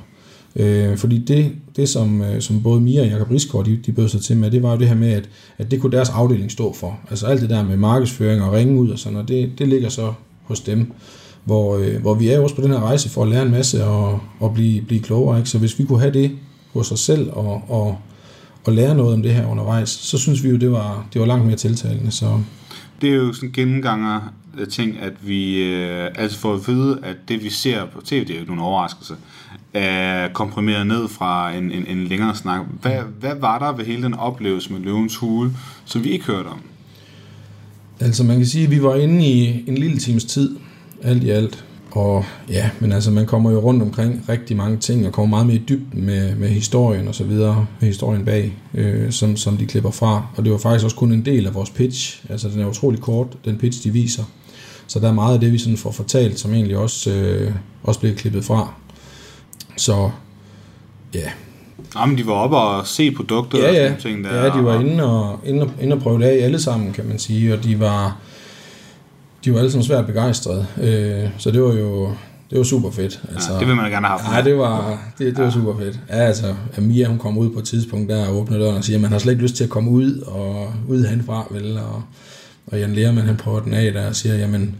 [0.56, 4.08] Øh, fordi det, det som, øh, som både Mia og Jacob Risgaard, de, de bød
[4.08, 6.52] sig til med, det var jo det her med, at, at det kunne deres afdeling
[6.52, 7.00] stå for.
[7.10, 9.90] Altså alt det der med markedsføring og ringe ud og sådan, og det, det ligger
[9.90, 10.92] så hos dem.
[11.44, 13.52] Hvor, øh, hvor vi er jo også på den her rejse for at lære en
[13.52, 15.38] masse og, og blive, blive klogere.
[15.38, 15.50] Ikke?
[15.50, 16.32] Så hvis vi kunne have det
[16.74, 17.98] hos os selv og, og,
[18.64, 21.28] og lære noget om det her undervejs, så synes vi jo, det var, det var
[21.28, 22.12] langt mere tiltalende.
[22.12, 22.40] Så
[23.02, 24.34] Det er jo sådan en gennemganger
[24.70, 28.30] ting, at vi øh, altså får at vide, at det vi ser på tv, det
[28.30, 29.14] er jo ikke nogen overraskelse,
[29.74, 32.62] er komprimeret ned fra en, en, en længere snak.
[32.82, 35.52] Hvad, hvad var der ved hele den oplevelse med løvens hule,
[35.86, 36.62] som vi ikke hørte om?
[38.02, 40.56] altså man kan sige, at vi var inde i en lille times tid,
[41.04, 41.66] alt i alt.
[41.92, 45.46] Og ja, men altså man kommer jo rundt omkring rigtig mange ting, og kommer meget
[45.48, 49.58] mere i dybden med, med historien og så videre, med historien bag, øh, som, som
[49.58, 50.26] de klipper fra.
[50.36, 53.00] Og det var faktisk også kun en del af vores pitch, altså den er utrolig
[53.00, 54.24] kort, den pitch de viser.
[54.88, 57.52] Så der er meget af det, vi sådan får fortalt, som egentlig også, øh,
[57.84, 58.74] også bliver klippet fra.
[59.78, 60.10] Så
[61.14, 61.30] ja,
[61.96, 63.90] Jamen, de var oppe og se produktet og ja, sådan ja.
[63.90, 64.44] nogle ting der.
[64.44, 66.94] ja, de var og- inde og, inde, og, inde og prøve det af alle sammen,
[66.94, 68.18] kan man sige, og de var,
[69.46, 70.66] de var alle sammen svært begejstrede.
[70.82, 72.10] Øh, så det var jo
[72.50, 73.22] det var super fedt.
[73.34, 74.46] Altså, Ja, det vil man gerne have haft.
[74.46, 76.00] Ja, det var, det, det var super fedt.
[76.10, 78.98] Ja, altså, Mia, hun kom ud på et tidspunkt der og åbner døren og siger,
[78.98, 81.78] at man har slet ikke lyst til at komme ud og ud henfra, vel?
[81.78, 82.04] Og,
[82.68, 84.76] og Jan Lerman, han prøver den af der og siger, jamen,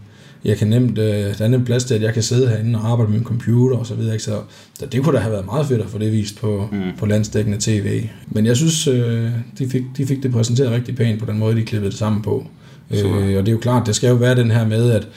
[0.46, 2.92] jeg kan nemt, øh, der er nemt plads til, at jeg kan sidde herinde og
[2.92, 4.14] arbejde med min computer og så videre.
[4.14, 4.24] Ikke?
[4.24, 4.40] Så,
[4.80, 6.82] så det kunne da have været meget fedt at få det vist på, mm.
[6.98, 8.04] på landsdækkende tv.
[8.28, 11.56] Men jeg synes, øh, de, fik, de fik det præsenteret rigtig pænt på den måde,
[11.56, 12.48] de klippede det sammen på.
[12.94, 15.08] Øh, og det er jo klart, det skal jo være den her med, at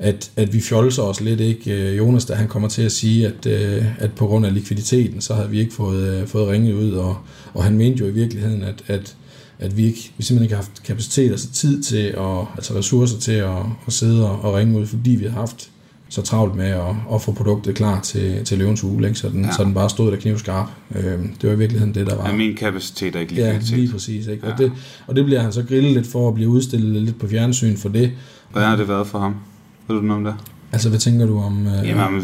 [0.00, 1.72] at, at vi fjolser os lidt, ikke?
[1.72, 5.20] Øh, Jonas, da han kommer til at sige, at, øh, at på grund af likviditeten,
[5.20, 7.16] så havde vi ikke fået, øh, fået ringet ud, og,
[7.54, 9.16] og han mente jo i virkeligheden, at, at,
[9.58, 13.18] at vi, ikke, vi simpelthen ikke har haft kapacitet, altså tid til, at, altså ressourcer
[13.18, 13.56] til at,
[13.86, 15.70] at sidde og, og ringe ud, fordi vi har haft
[16.10, 19.18] så travlt med at, at få produktet klar til, til løvens uge, ikke?
[19.18, 19.52] Så, den, Ja.
[19.52, 20.68] så den bare stod der knivskarp.
[20.94, 22.28] Øh, det var i virkeligheden det, der var.
[22.30, 24.26] Ja, min kapacitet er ikke lige Ja, lige præcis.
[24.26, 24.46] Ikke?
[24.46, 24.52] Ja.
[24.52, 24.72] Og, det,
[25.06, 27.88] og det bliver han så grillet lidt for at blive udstillet lidt på fjernsyn for
[27.88, 28.10] det.
[28.50, 29.34] Hvordan har det været for ham?
[29.88, 30.34] Ved du noget om det?
[30.72, 31.66] Altså, hvad tænker du om...
[31.66, 32.14] Øh, Jamen, han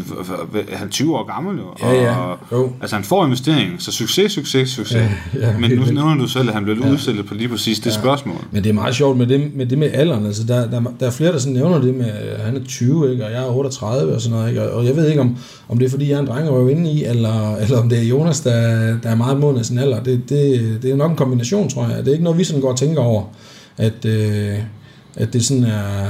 [0.71, 1.65] er- han er 20 år gammel jo.
[1.87, 2.15] Ja, ja.
[2.17, 2.71] Og, Jo.
[2.81, 4.95] altså, han får investering, så succes, succes, succes.
[5.35, 7.93] Ja, ja, Men nu nævner du selv, at han blev udstillet på lige præcis det
[7.93, 8.35] spørgsmål.
[8.51, 10.25] Men det er meget sjovt med det med, det med alderen.
[10.25, 13.11] Altså, der, der, der er flere, der sådan nævner det med, at han er 20,
[13.11, 13.25] ikke?
[13.25, 14.49] og jeg er 38 og sådan noget.
[14.49, 14.61] Ikke?
[14.71, 15.37] Og, og jeg ved ikke, om,
[15.69, 17.97] om det er, fordi jeg er en dreng, og inde i, eller, eller om det
[17.99, 18.51] er Jonas, der,
[19.03, 20.03] der er meget mod af sin alder.
[20.03, 21.97] Det, det, det er nok en kombination, tror jeg.
[21.97, 23.23] Det er ikke noget, vi sådan går og tænker over,
[23.77, 24.53] at, øh,
[25.15, 26.07] at det sådan er,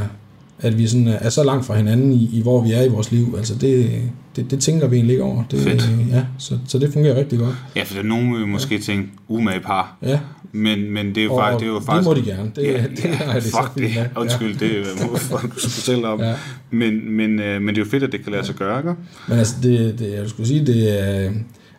[0.60, 3.12] at vi sådan er så langt fra hinanden i, i hvor vi er i vores
[3.12, 3.36] liv.
[3.38, 4.02] Altså det,
[4.36, 5.44] det, det tænker vi egentlig ikke over.
[5.52, 5.90] Det, Fedt.
[6.12, 7.56] Ja, så, så det fungerer rigtig godt.
[7.76, 9.98] Ja, for der er nogen vil måske tænke, umage par.
[10.02, 10.20] Ja,
[10.52, 11.60] Men, men det er jo og, faktisk...
[11.60, 12.52] Det, er jo det faktisk må de gerne.
[12.56, 13.96] Det, ja, det, det er det fuck fint det.
[13.96, 14.22] med.
[14.22, 16.22] Undskyld, det må folk fortælle om.
[16.22, 16.34] Ja.
[16.72, 18.94] Men, men, øh, men det er jo fedt, at det kan lade sig gøre, ikke?
[19.28, 21.32] Men altså, det, det, jeg skulle sige, det er,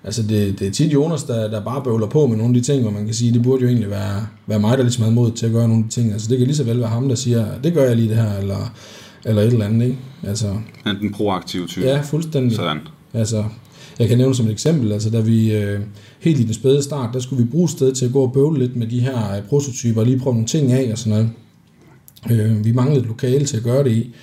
[0.05, 2.73] altså det, det er tit Jonas, der, der bare bøvler på med nogle af de
[2.73, 5.15] ting, hvor man kan sige, det burde jo egentlig være, være mig, der ligesom havde
[5.15, 6.13] mod til at gøre nogle af de ting.
[6.13, 8.17] Altså det kan lige så vel være ham, der siger, det gør jeg lige det
[8.17, 8.75] her, eller,
[9.25, 9.99] eller et eller andet, ikke?
[10.23, 11.87] Altså, Men den proaktive type.
[11.87, 12.57] ja, fuldstændig.
[12.57, 12.79] Sådan.
[13.15, 13.45] Altså,
[13.99, 15.81] jeg kan nævne som et eksempel, altså da vi øh,
[16.21, 18.59] helt i den spæde start, der skulle vi bruge sted til at gå og bøvle
[18.59, 21.31] lidt med de her øh, prototyper, og lige prøve nogle ting af og sådan
[22.31, 22.41] noget.
[22.41, 24.15] Øh, vi manglede et lokale til at gøre det i.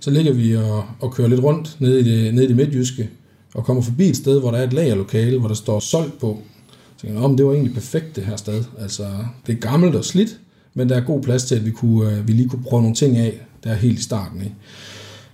[0.00, 3.08] Så ligger vi og, og kører lidt rundt nede i, det, nede i det midtjyske,
[3.54, 6.38] og kommer forbi et sted, hvor der er et lagerlokale, hvor der står solgt på.
[6.96, 8.64] Så tænker jeg, "Nå, det var egentlig perfekt det her sted.
[8.80, 9.06] Altså,
[9.46, 10.38] det er gammelt og slidt,
[10.74, 12.96] men der er god plads til, at vi, kunne, øh, vi lige kunne prøve nogle
[12.96, 14.40] ting af, der helt i starten.
[14.42, 14.54] Ikke?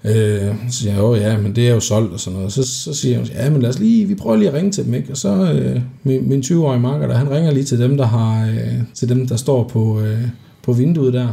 [0.04, 2.52] Øh, så siger jeg, åh ja, men det er jo solgt og sådan noget.
[2.52, 4.84] Så, så siger jeg, ja, men lad os lige, vi prøver lige at ringe til
[4.84, 5.10] dem, ikke?
[5.10, 8.46] Og så øh, min, min 20-årige makker, der, han ringer lige til dem, der har,
[8.46, 10.22] øh, til dem, der står på, øh,
[10.62, 11.28] på vinduet der,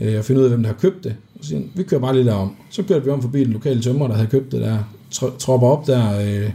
[0.00, 1.14] øh, og finder ud af, hvem der har købt det.
[1.44, 2.56] Så siger han, vi kører bare lige derom.
[2.70, 4.78] Så kørte vi om forbi den lokale tømmer, der havde købt det der,
[5.10, 6.50] tro- tropper op der øh,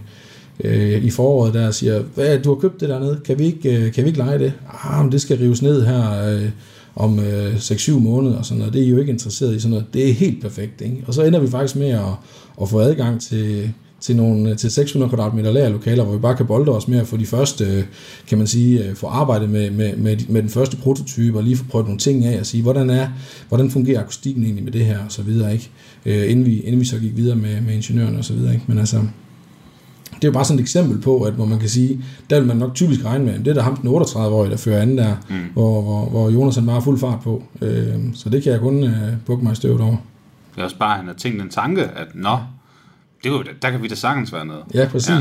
[0.64, 3.78] øh, i foråret der og siger, hvad, du har købt det dernede, kan vi ikke,
[3.78, 4.54] øh, kan vi ikke lege det?
[4.84, 6.50] Ah, men det skal rives ned her øh,
[6.96, 8.74] om øh, 6-7 måneder og sådan noget.
[8.74, 9.86] Det er I jo ikke interesseret i sådan noget.
[9.94, 11.04] Det er helt perfekt, ikke?
[11.08, 12.02] Og så ender vi faktisk med at,
[12.62, 16.72] at få adgang til, til, nogle, til 600 kvadratmeter lagerlokaler, hvor vi bare kan bolde
[16.72, 17.84] os med at få de første, øh,
[18.28, 21.58] kan man sige, øh, få arbejdet med, med, med, med den første prototype, og lige
[21.58, 23.08] få prøvet nogle ting af, og sige, hvordan, er,
[23.48, 25.70] hvordan fungerer akustikken egentlig med det her, og så videre, ikke?
[26.06, 28.66] Øh, inden, vi, inden vi så gik videre med, med ingeniørerne og så videre, ikke?
[28.68, 29.02] Men altså,
[30.16, 32.48] det er jo bare sådan et eksempel på, at hvor man kan sige, der vil
[32.48, 34.98] man nok typisk regne med, at det er der ham den 38-årige, der fører anden
[34.98, 35.36] der, mm.
[35.54, 37.44] hvor, hvor, hvor Jonas han bare fuld fart på.
[37.62, 39.96] Øh, så det kan jeg kun øh, bukke mig i støvet over.
[40.56, 42.38] Det er også bare, at han har tænkt en tanke, at nå,
[43.24, 44.64] det kunne, der kan vi da sagtens være noget.
[44.74, 45.10] Ja, præcis.
[45.10, 45.16] Ja.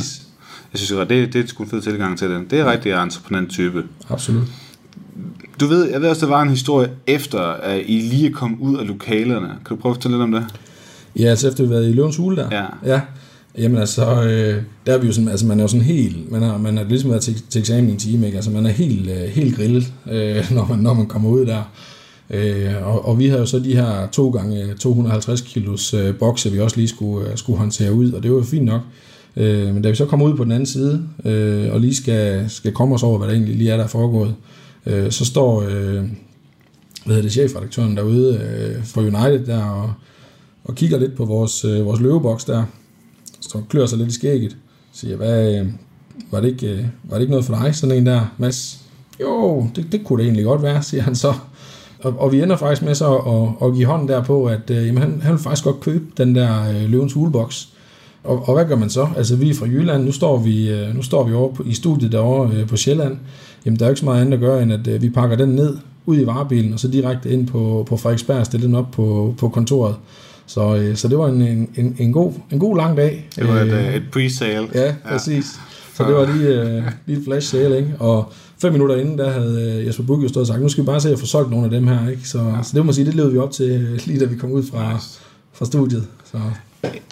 [0.73, 2.51] Jeg synes, at det, det er sgu en fed tilgang til det.
[2.51, 3.85] Det er rigtig entreprenant type.
[4.11, 4.43] Absolut.
[5.61, 8.79] Du ved, jeg ved også, der var en historie efter, at I lige kommet ud
[8.79, 9.49] af lokalerne.
[9.49, 10.45] Kan du prøve at fortælle lidt om det?
[11.19, 12.49] Ja, altså efter vi har været i Løvens Hule der.
[12.51, 12.93] Ja.
[12.95, 13.01] ja.
[13.59, 16.43] Jamen altså, øh, der er vi jo sådan, altså man er jo sådan helt, man
[16.43, 18.37] har, man har ligesom været til, til eksamen i en time, ikke?
[18.37, 21.63] Altså man er helt, øh, helt grillet, øh, når, man, når man kommer ud der.
[22.31, 26.19] Øh, og, og vi havde jo så de her to gange øh, 250 kilos øh,
[26.19, 28.81] bokse, vi også lige skulle, øh, skulle håndtere ud, og det var jo fint nok.
[29.37, 32.51] Øh, men da vi så kommer ud på den anden side, øh, og lige skal,
[32.51, 34.35] skal komme os over, hvad der egentlig lige er, der er foregået,
[34.87, 36.05] øh, så står øh,
[37.05, 39.93] hvad hedder det, chefredaktøren derude øh, for United der, og,
[40.65, 42.65] og kigger lidt på vores, øh, vores løveboks der,
[43.41, 44.57] så klør sig lidt i skægget,
[44.93, 45.67] siger, hvad, øh,
[46.31, 48.79] var, det ikke, øh, var det ikke noget for dig, sådan en der, Mads?
[49.21, 51.35] Jo, det, det kunne det egentlig godt være, siger han så.
[52.03, 54.87] Og, og vi ender faktisk med så at, at give hånden der på, at øh,
[54.87, 57.69] jamen, han, han vil faktisk godt købe den der øh, løvens huleboks.
[58.25, 59.09] Og, og hvad gør man så?
[59.17, 61.75] Altså vi er fra Jylland, nu står vi, øh, nu står vi over på, i
[61.75, 63.17] studiet derovre øh, på Sjælland.
[63.65, 65.37] Jamen der er jo ikke så meget andet at gøre, end at øh, vi pakker
[65.37, 68.75] den ned ud i varebilen, og så direkte ind på, på Frederiksberg og stille den
[68.75, 69.95] op på, på kontoret.
[70.47, 71.43] Så, øh, så det var en,
[71.77, 73.29] en, en, god, en god lang dag.
[73.37, 74.69] Det var et, Øh, øh, et pre-sale.
[74.75, 75.47] Ja, præcis.
[75.99, 77.95] Så det var lige, øh, lige et flash sale, ikke?
[77.99, 78.33] Og
[78.63, 80.87] fem minutter inden, der havde øh, Jesper Buch jo stået og sagt, nu skal vi
[80.87, 82.29] bare se at få solgt nogle af dem her, ikke?
[82.29, 82.63] Så, ja.
[82.63, 84.51] så det må man sige, det levede vi op til, øh, lige da vi kom
[84.53, 84.99] ud fra,
[85.53, 86.07] fra studiet.
[86.25, 86.39] Så,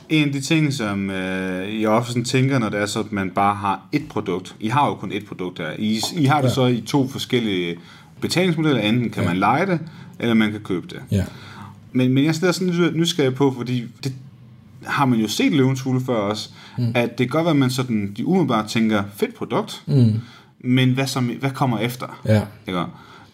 [0.09, 3.31] En af de ting, som øh, jeg ofte tænker, når det er så, at man
[3.31, 4.55] bare har et produkt.
[4.61, 5.67] I har jo kun et produkt her.
[5.79, 6.55] I, I har det Ja.
[6.55, 7.77] så i to forskellige
[8.21, 8.81] betalingsmodeller.
[8.81, 9.29] Enten kan Ja.
[9.29, 9.79] man lege det,
[10.19, 10.99] eller man kan købe det.
[11.11, 11.25] ja.
[11.93, 14.13] Men, men jeg er stadig sådan lidt nysgerrig på, fordi det
[14.87, 16.93] har man jo set Løvens Hule før også, mm.
[16.95, 20.13] at det kan godt være, at man sådan, de umiddelbart tænker, fedt produkt, Mm,
[20.61, 22.21] men hvad, som, hvad kommer efter?
[22.25, 22.41] ja.
[22.67, 22.81] Ikke?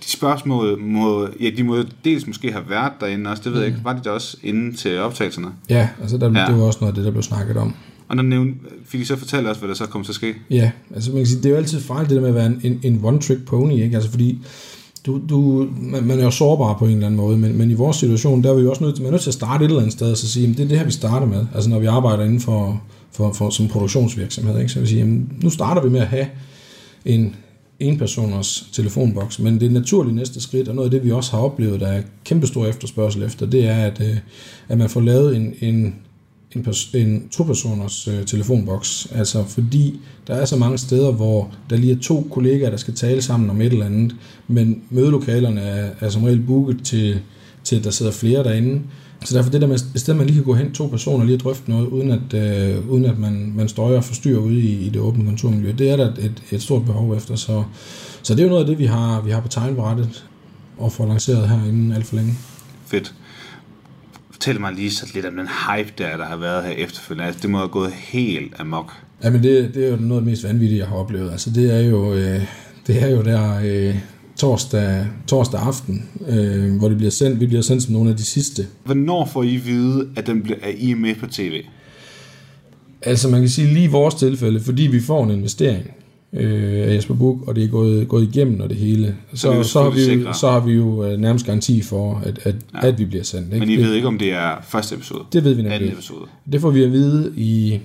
[0.04, 3.68] De spørgsmål må, ja, de må dels måske have været derinde også, det ved jeg
[3.68, 5.48] ikke, var de der også inde til optagelserne?
[5.68, 6.46] Ja, altså der, Ja.
[6.46, 7.74] det var også noget af det, der blev snakket om.
[8.08, 8.54] Og der nævnte,
[8.86, 10.34] fik I så fortælle os, hvad der så kommer til at ske?
[10.50, 12.46] Ja, altså man kan sige, det er jo altid farligt det der med at være
[12.46, 13.94] en, en, en one-trick pony, ikke?
[13.96, 14.38] Altså fordi
[15.06, 17.74] du, du, man, man er jo sårbar på en eller anden måde, men, men i
[17.74, 19.64] vores situation, der er vi jo også nødt til, man er nødt til at starte
[19.64, 21.46] et eller andet sted, og så sige, jamen, det er det her, vi starter med,
[21.54, 24.72] altså når vi arbejder inden for, for, for som produktionsvirksomhed, ikke?
[24.72, 26.26] så vil sige, jamen, nu starter vi med at have
[27.04, 27.34] en
[27.80, 31.80] enpersoners telefonboks, men det naturlige næste skridt, og noget af det, vi også har oplevet,
[31.80, 34.16] der er kæmpestor efterspørgsel efter, det er, at, øh,
[34.68, 35.94] at man får lavet en, en,
[36.56, 39.08] en, en to-personers øh, telefonboks.
[39.14, 42.94] Altså fordi der er så mange steder, hvor der lige er to kollegaer, der skal
[42.94, 44.16] tale sammen om et eller andet,
[44.48, 47.20] men mødelokalerne er, er som regel booket til,
[47.64, 48.80] til, at der sidder flere derinde.
[49.24, 51.36] Så derfor det der med, i stedet man lige kan gå hen to personer lige
[51.36, 54.86] og drøfte noget, uden at, øh, uden at man, man støjer og forstyrrer ude i,
[54.86, 57.36] i det åbne kontormiljø, det er der et, et stort behov efter.
[57.36, 57.62] Så,
[58.22, 60.24] så det er jo noget af det, vi har, vi har på tegnbrættet
[60.78, 62.34] og får lanceret her inden alt for længe.
[62.86, 63.14] Fedt
[64.42, 67.26] fortæl mig lige så lidt om den hype der, der har været her efterfølgende.
[67.26, 68.92] Altså, det må have gået helt amok.
[69.24, 71.31] Jamen det, det er jo noget af det mest vanvittige, jeg har oplevet.
[71.31, 72.40] Altså det er jo, øh,
[72.87, 73.96] det er jo der øh,
[74.37, 77.40] torsdag, torsdag aften, øh, hvor det bliver sendt.
[77.40, 78.66] Vi bliver sendt som nogle af de sidste.
[78.85, 81.62] Hvornår får I vide, at, den bliver, at I er med på tv?
[83.02, 85.90] Altså man kan sige lige i vores tilfælde, fordi vi får en investering
[86.32, 89.50] øh, af Jesper Buch, og det er gået, gået igennem og det hele, så, Så
[89.52, 92.54] er så, har, vi, jo- så har vi jo øh, nærmest garanti for, at, at,
[92.74, 92.86] ja.
[92.88, 93.46] at vi bliver sendt.
[93.46, 93.58] Ikke?
[93.58, 95.20] Men I det, ved ikke, om det er første episode?
[95.32, 96.20] Det ved vi nemlig Anden episode?
[96.52, 97.80] Det får vi at vide i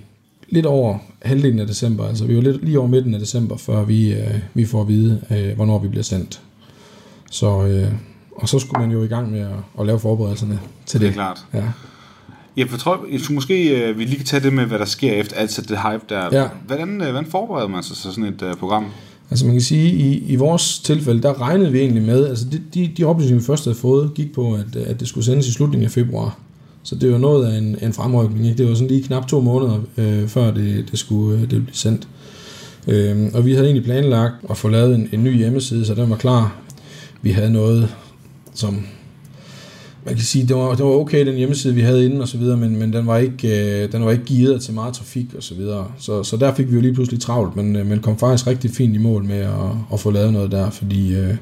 [0.49, 2.07] lidt over halvdelen af december.
[2.07, 4.19] Altså vi er jo lidt, lige over midten af december, før vi, øh,
[4.53, 6.41] vi får at vide, øh, hvornår vi bliver sendt.
[7.31, 7.91] Så, øh,
[8.35, 9.47] og så skulle man jo i gang med at,
[9.79, 11.09] at lave forberedelserne til Det det.
[11.09, 11.45] er klart.
[11.53, 11.63] Ja.
[12.57, 15.13] Jeg tror, jeg tror måske, øh, vi lige kan tage det med, hvad der sker
[15.13, 16.39] efter alt det hype der.
[16.41, 16.47] Ja.
[16.67, 18.85] Hvordan, øh, hvordan forbereder man sig til sådan et uh, program?
[19.29, 22.61] Altså man kan sige, i, i vores tilfælde, der regnede vi egentlig med, altså de,
[22.73, 25.51] de, de oplysninger, vi først havde fået, gik på, at, at det skulle sendes i
[25.51, 26.37] slutningen af februar.
[26.83, 28.45] Så det var noget af en, en fremrykning.
[28.45, 28.57] Ikke?
[28.57, 32.07] Det var sådan lige knap to måneder, øh, før det, det skulle det blive sendt.
[32.87, 36.09] Øh, og vi havde egentlig planlagt at få lavet en, en ny hjemmeside, så den
[36.09, 36.55] var klar.
[37.21, 37.95] Vi havde noget,
[38.53, 38.85] som
[40.07, 42.37] man kan sige, det var, det var okay, den hjemmeside, vi havde inden og så
[42.37, 45.43] videre, men, men den var ikke, øh, den var ikke gearet til meget trafik og
[45.43, 45.91] så videre.
[45.97, 48.71] Så, så der fik vi jo lige pludselig travlt, men, øh, men kom faktisk rigtig
[48.71, 51.35] fint i mål med at, at få lavet noget der, fordi, øh,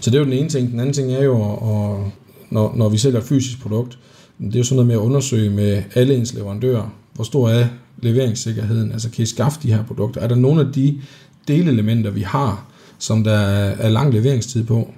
[0.00, 0.70] så det er jo den ene ting.
[0.70, 2.12] Den anden ting er jo, at,
[2.50, 3.98] når, når vi sælger et fysisk produkt,
[4.38, 7.66] det er jo sådan noget med at undersøge med alle ens leverandører, hvor stor er
[8.02, 10.20] leveringssikkerheden, altså kan I skaffe de her produkter?
[10.20, 11.00] Er der nogle af de
[11.48, 12.66] delelementer, vi har,
[12.98, 14.90] som der er, er lang leveringstid på?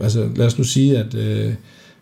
[0.00, 1.54] Altså lad os nu sige, at, øh,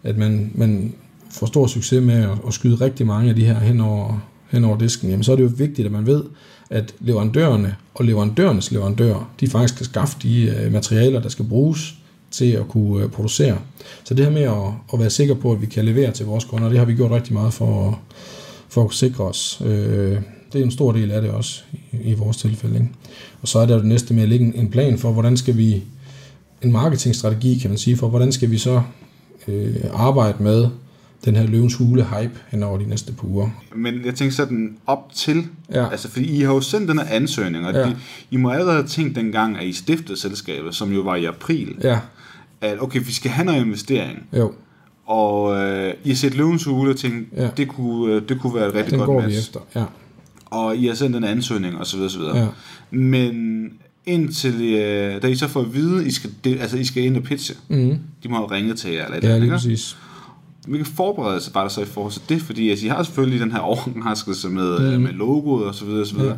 [0.02, 0.92] at man, man
[1.30, 4.64] får stor succes med at, at skyde rigtig mange af de her hen over, hen
[4.64, 6.22] over disken, jamen så er det jo vigtigt, at man ved,
[6.70, 11.94] at leverandørerne og leverandørernes leverandører, de faktisk skal skaffe de øh, materialer, der skal bruges
[12.30, 13.58] til at kunne øh, producere.
[14.04, 16.44] Så det her med at, at være sikker på, at vi kan levere til vores
[16.44, 17.94] kunder, det har vi gjort rigtig meget for at,
[18.68, 19.62] for at sikre os.
[19.64, 20.16] Øh,
[20.52, 21.60] det er en stor del af det også
[21.92, 22.74] i, i vores tilfælde.
[22.74, 22.88] Ikke?
[23.42, 25.36] Og så er der jo det næste med at lægge en- en plan for, hvordan
[25.36, 25.82] skal vi,
[26.62, 28.82] en marketingstrategi kan man sige, for hvordan skal vi så
[29.48, 30.68] øh, arbejde med
[31.24, 33.48] den her løvens hule hype hen over de næste par uger.
[33.76, 35.90] Men jeg tænker sådan op til, Ja.
[35.90, 37.82] altså fordi I har jo sendt den her ansøgning, og Ja.
[37.82, 37.96] de,
[38.30, 41.76] I må allerede have tænkt dengang, at I stiftede selskabet, som jo var i april,
[41.82, 42.00] Ja,
[42.60, 44.52] at okay, vi skal have noget investering, jo,
[45.06, 47.48] og øh, I har set løvens hule og tænkt, Ja.
[47.56, 49.34] det, kunne, øh, det kunne være et rigtig den godt går match.
[49.34, 49.60] vi efter.
[49.74, 49.84] Ja,
[50.46, 52.38] og I har sendt en ansøgning, og så videre, så videre.
[52.38, 52.46] Ja.
[52.90, 53.64] Men
[54.08, 57.16] indtil, øh, da I så får at vide, I skal, det, altså I skal ind
[57.16, 57.98] og pitche, mm-hmm.
[58.22, 59.96] de må have ringet til jer, eller et ja eller lige præcis.
[60.68, 62.42] Hvilke forberedelser var der så i forhold til det?
[62.42, 65.02] Fordi altså, I har selvfølgelig den her overraskelse med, mm.
[65.02, 66.30] med logoet og så videre, og så videre.
[66.30, 66.36] Ja.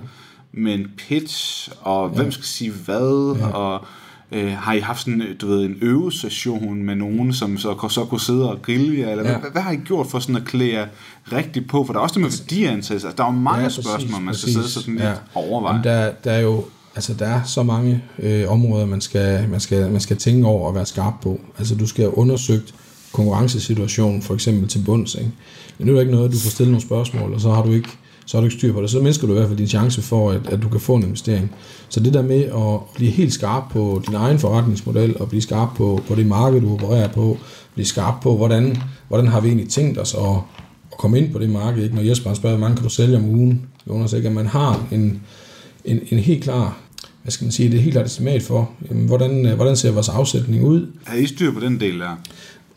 [0.52, 3.46] Men pitch, og hvem skal sige hvad, ja.
[3.46, 3.84] og
[4.32, 8.20] øh, har I haft sådan, du ved, en øvesession med nogen, som så, så kunne
[8.20, 9.30] sidde og grille jer, eller ja.
[9.30, 9.38] Ja.
[9.38, 10.88] hvad, hvad, har I gjort for sådan at klæde
[11.32, 11.84] rigtigt på?
[11.84, 13.08] For der er også det med værdiansættelse.
[13.08, 14.54] Altså, der er jo mange ja, præcis, spørgsmål, man skal præcis.
[14.54, 15.10] sidde sådan lidt Ja.
[15.10, 15.16] ja.
[15.34, 15.72] overveje.
[15.72, 19.60] Jamen, der, der er jo altså der er så mange øh, områder, man skal, man,
[19.60, 21.40] skal, man skal tænke over og være skarp på.
[21.58, 22.74] Altså du skal have undersøgt
[23.12, 25.14] konkurrencesituationen for eksempel til bunds.
[25.14, 25.30] Ikke?
[25.78, 27.62] Men nu er der ikke noget, at du får stillet nogle spørgsmål, og så har
[27.62, 27.88] du ikke
[28.30, 28.90] så har du ikke styr på det.
[28.90, 31.02] Så mindsker du i hvert fald din chance for, at, at du kan få en
[31.02, 31.52] investering.
[31.88, 35.68] Så det der med at blive helt skarp på din egen forretningsmodel, og blive skarp
[35.76, 37.38] på, på det marked, du opererer på,
[37.74, 40.36] blive skarp på, hvordan, hvordan har vi egentlig tænkt os at,
[40.92, 41.82] at komme ind på det marked.
[41.82, 41.94] Ikke?
[41.94, 44.28] Når Jesper spørger, hvor mange kan du sælge om ugen, Jonas, ikke?
[44.28, 45.22] at man har en,
[45.84, 46.78] en, en helt klar,
[47.22, 49.90] hvad skal man sige, det er helt klart estimat for, jamen, hvordan, øh, hvordan ser
[49.90, 50.86] vores afsætning ud.
[51.04, 52.20] Har I styr på den del der?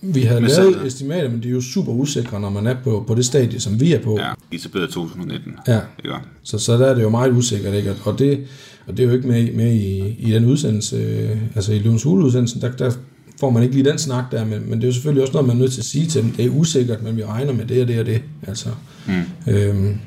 [0.01, 0.87] Vi havde Med lavet salget.
[0.87, 3.79] estimater, men de er jo super usikre, når man er på, på det stadie, som
[3.81, 4.17] vi er på.
[4.19, 5.53] Ja, etableret 2019.
[5.67, 5.79] Ja.
[6.05, 6.15] Ikke?
[6.43, 7.95] Så, så der er det jo meget usikkert, ikke?
[8.05, 8.39] Og det,
[8.87, 12.03] og det er jo ikke med, med i, i den udsendelse, øh, altså i Løvens
[12.03, 12.91] Hule udsendelsen, der, der
[13.39, 15.47] får man ikke lige den snak der, men, men det er jo selvfølgelig også noget,
[15.47, 16.31] man er nødt til at sige til dem.
[16.31, 18.21] Det er usikkert, men vi regner med det og det og det.
[18.47, 18.69] Altså,
[19.07, 19.51] Mm.
[19.53, 19.97] øhm,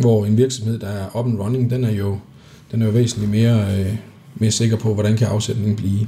[0.00, 2.18] hvor en virksomhed, der er up and running, den er jo,
[2.72, 3.96] den er jo væsentligt mere, øh,
[4.34, 6.06] mere sikker på, hvordan kan afsætningen blive.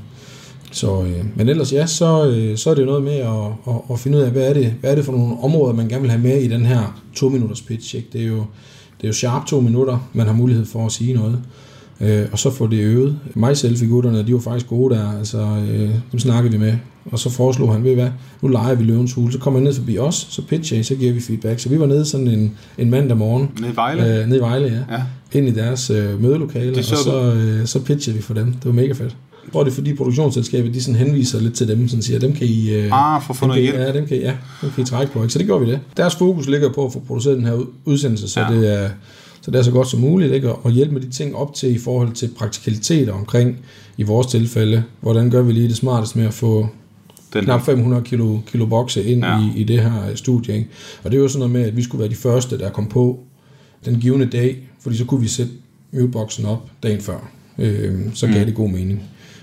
[0.72, 3.80] Så, øh, men ellers ja, så, øh, så er det jo noget med at, at,
[3.90, 6.02] at finde ud af, hvad er, det, hvad er det for nogle områder, man gerne
[6.02, 7.96] vil have med i den her to minutters pitch.
[7.96, 8.08] Ikke?
[8.12, 8.44] Det, er jo,
[8.96, 11.38] det er jo sharp to minutter, man har mulighed for at sige noget.
[12.00, 13.18] Øh, og så får det øvet.
[13.34, 15.38] Mig selv gutterne, de var faktisk gode der, altså
[15.70, 16.74] øh, dem snakkede vi med.
[17.10, 18.08] Og så foreslog han, ved I hvad,
[18.42, 20.94] nu leger vi løvens hule, så kommer han ned forbi os, så pitcher I, så
[20.94, 21.60] giver vi feedback.
[21.60, 24.18] Så vi var nede sådan en, en mandag morgen, Nede i Vejle?
[24.20, 25.02] øh, nede i Vejle, ja Ja.
[25.38, 28.46] ind i deres øh, mødelokale, og så så, øh, så pitchede vi for dem.
[28.52, 29.16] Det var mega fedt.
[29.44, 32.32] Jeg tror, det er fordi produktionsselskabet, de sådan henviser lidt til dem, sådan siger, dem
[32.32, 32.70] kan I...
[32.74, 32.84] Øh,
[33.16, 33.76] Ah, for at få noget hjælp.
[33.78, 34.32] Ja, dem kan, ja,
[34.62, 35.22] dem kan I trække på.
[35.22, 35.32] Ikke?
[35.32, 35.80] Så det gjorde vi det.
[35.96, 38.54] Deres fokus ligger på at få produceret den her ud- udsendelse, så, Ja.
[38.54, 38.88] det, er,
[39.40, 40.52] så det er så godt som muligt, ikke?
[40.52, 43.56] Og- og hjælpe med de ting op til i forhold til praktikaliteter omkring,
[43.96, 46.68] i vores tilfælde, hvordan gør vi lige det smartest med at få,
[47.32, 49.38] Den- knap 500 kilo, kilo bokse ind Ja.
[49.40, 50.54] i, i det her studie.
[50.56, 50.68] Ikke?
[51.04, 53.20] Og det jo sådan noget med, at vi skulle være de første, der kom på
[53.84, 55.52] den givende dag, fordi så kunne vi sætte
[55.92, 57.30] muteboxen op dagen før.
[57.58, 58.44] Øh, så gav Mm.
[58.46, 59.02] det god mening.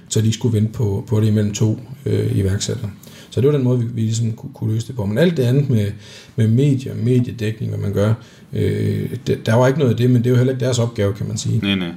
[0.09, 2.89] Så de skulle vente på, på det imellem to øh, iværksættere.
[3.29, 5.05] Så det var den måde, vi, vi ligesom kunne, kunne løse det på.
[5.05, 5.91] Men alt det andet med,
[6.35, 8.13] med medier, mediedækning, hvad man gør,
[8.53, 10.79] øh, det, der var ikke noget af det, men det er jo heller ikke deres
[10.79, 11.59] opgave, kan man sige.
[11.59, 11.91] Nej, nej.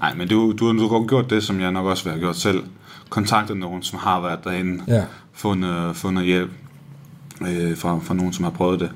[0.00, 2.20] Nej, men du, du, du har godt gjort det, som jeg nok også vil have
[2.20, 2.60] gjort selv.
[3.08, 4.82] Kontaktet nogen, som har været derinde.
[4.88, 5.02] Ja.
[5.36, 6.50] Fundet, fundet hjælp
[7.48, 8.90] øh, fra, fra nogen, som har prøvet det.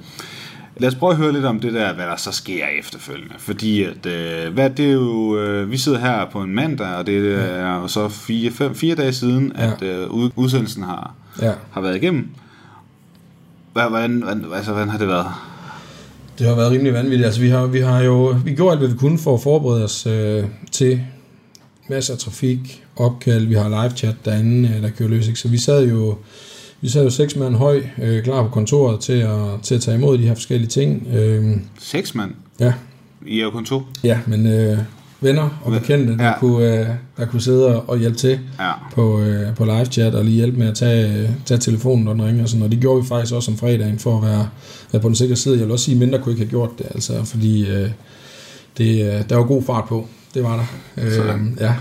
[0.77, 3.35] Lad os prøve at høre lidt om det der, hvad der så sker efterfølgende.
[3.39, 7.07] Fordi at, øh, hvad, det er jo, øh, vi sidder her på en mandag, og
[7.07, 9.73] det er jo så fire, fem, fire dage siden, Ja.
[9.73, 11.53] at øh, ud- udsendelsen har, Ja.
[11.71, 12.29] har været igennem.
[13.73, 15.27] Hvad, hvordan, hvordan, altså, hvordan har det været?
[16.39, 17.25] Det har været rimelig vanvittigt.
[17.25, 19.85] Altså, vi har, vi har jo vi gjorde alt, hvad vi kunne for at forberede
[19.85, 21.01] os øh, til
[21.91, 25.27] masser af trafik, opkald, vi har live chat derinde, øh, der kører løs.
[25.29, 25.41] Ikke?
[25.41, 26.15] Så vi sad jo
[26.81, 29.31] vi sad jo seks mand høj, øh, klar på kontoret til at,
[29.63, 31.07] til at tage imod de her forskellige ting.
[31.15, 32.31] Øh, Seks mand?
[32.61, 32.73] ja,
[33.27, 33.83] I er jo kun to.
[34.05, 34.79] ja, men øh,
[35.21, 36.39] venner og bekendte, der, ja.
[36.39, 36.87] kunne, øh,
[37.17, 38.73] der kunne sidde og hjælpe til Ja.
[38.95, 42.13] på, øh, på live chat og lige hjælpe med at tage, øh, tage telefonen, når
[42.13, 42.43] den ringer.
[42.43, 44.49] Og, sådan, og det gjorde vi faktisk også om fredagen for at være,
[44.93, 45.57] være på den sikre side.
[45.59, 47.91] Jeg vil også sige, at mindre kunne ikke have gjort det, altså, fordi øh,
[48.79, 50.09] det, øh, der var god fart på.
[50.35, 50.65] Det var der.
[51.07, 51.59] Øh, Sådan.
[51.61, 51.75] ja.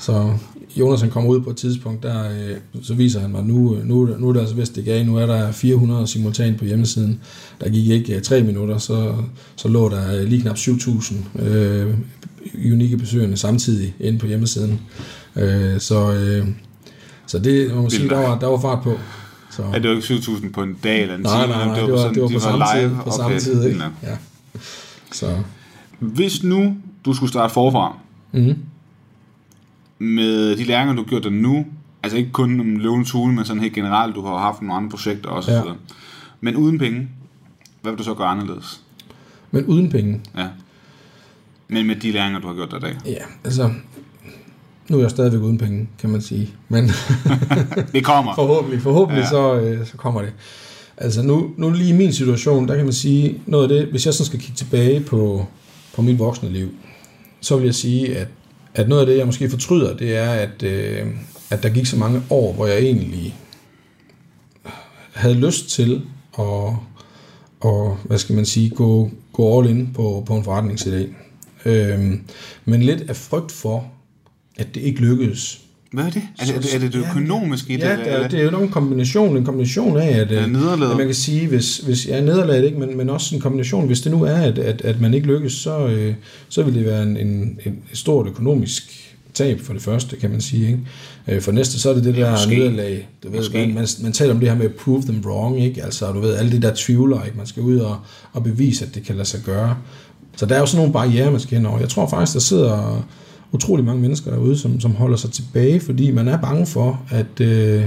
[0.00, 0.32] Så
[0.76, 4.08] Jonas han kommer ud på et tidspunkt, der, øh, så viser han mig, nu, nu,
[4.18, 5.04] nu er det altså vist det gav.
[5.04, 7.20] Nu er der 400 simultant på hjemmesiden.
[7.60, 9.14] Der gik ikke øh, tre minutter, så,
[9.56, 11.94] så lå der øh, lige knap 7.000 øh,
[12.72, 14.80] unikke besøgende samtidig inde på hjemmesiden.
[15.36, 16.46] Øh, så, øh,
[17.26, 18.98] så det må man sige, der var, der var fart på.
[19.50, 19.62] Så.
[19.62, 21.54] Er det jo ikke 7.000 på en dag eller en Nej, time?
[21.56, 22.90] nej, nej, det var, det var på samme tid.
[23.04, 23.80] På samme tid, ikke?
[24.02, 24.16] Ja.
[25.12, 25.36] Så,
[25.98, 27.96] Hvis nu du skulle starte forfra
[28.32, 28.54] mm,
[29.98, 31.66] med de læringer, du har gjort dig nu,
[32.02, 34.90] altså ikke kun om løvens hule, men sådan helt generelt, du har haft nogle andre
[34.90, 35.56] projekter også, Ja.
[35.58, 35.62] ja.
[36.40, 37.08] men uden penge,
[37.82, 38.80] hvad vil du så gøre anderledes?
[39.54, 40.20] men uden penge.
[40.38, 40.46] Ja.
[41.68, 42.96] Men med de læringer, du har gjort dig i dag.
[43.06, 43.70] Ja, altså,
[44.90, 46.50] nu er jeg stadigvæk uden penge, kan man sige.
[46.68, 46.84] Men
[47.92, 48.34] Det kommer.
[48.34, 49.54] forhåbentlig, forhåbentlig Ja.
[49.54, 49.60] ja.
[49.60, 50.32] så, øh, så kommer det.
[50.96, 54.06] Altså nu, nu lige i min situation, der kan man sige, noget af det, hvis
[54.06, 55.46] jeg sådan skal kigge tilbage på,
[55.94, 56.68] på mit voksne liv,
[57.42, 58.28] så vil jeg sige, at,
[58.74, 61.06] at noget af det, jeg måske fortryder, det er, at, øh,
[61.50, 63.34] at der gik så mange år, hvor jeg egentlig
[65.12, 66.02] havde lyst til
[66.38, 66.74] at,
[67.60, 71.14] og, hvad skal man sige, gå, gå all in på, på en forretningsidé.
[71.64, 72.22] Øhm,
[72.64, 73.92] men lidt af frygt for,
[74.56, 75.60] at det ikke lykkedes.
[75.92, 76.22] Hvad er det?
[76.38, 77.82] Er det, er det, er det, det Ja, økonomiske i det?
[77.82, 80.72] Ja, det er, det er jo nok en kombination, en kombination af, at, Ja, øh,
[80.72, 83.40] at man kan sige, hvis, hvis jeg ja, er nederlaget, ikke, men, men også en
[83.40, 86.14] kombination, hvis det nu er, at, at, at man ikke lykkes, så, øh,
[86.48, 90.40] så vil det være en, en, en stort økonomisk tab for det første, kan man
[90.40, 90.66] sige.
[90.66, 90.78] Ikke?
[91.28, 92.56] Øh, for næste, så er det det Ja, der måske.
[92.56, 93.08] nederlag.
[93.22, 93.58] Du ved, Måske.
[93.58, 95.84] man, man, man taler om det her med at prove them wrong, ikke?
[95.84, 97.36] Altså, du ved, alle de der tvivler, ikke?
[97.36, 97.96] Man skal ud og,
[98.32, 99.76] og bevise, at det kan lade sig gøre.
[100.36, 101.78] Så der er jo sådan nogle barriere, man skal hen over.
[101.78, 103.06] Jeg tror faktisk, der sidder
[103.52, 107.40] utrolig mange mennesker derude, som, som holder sig tilbage, fordi man er bange for, at,
[107.40, 107.84] øh,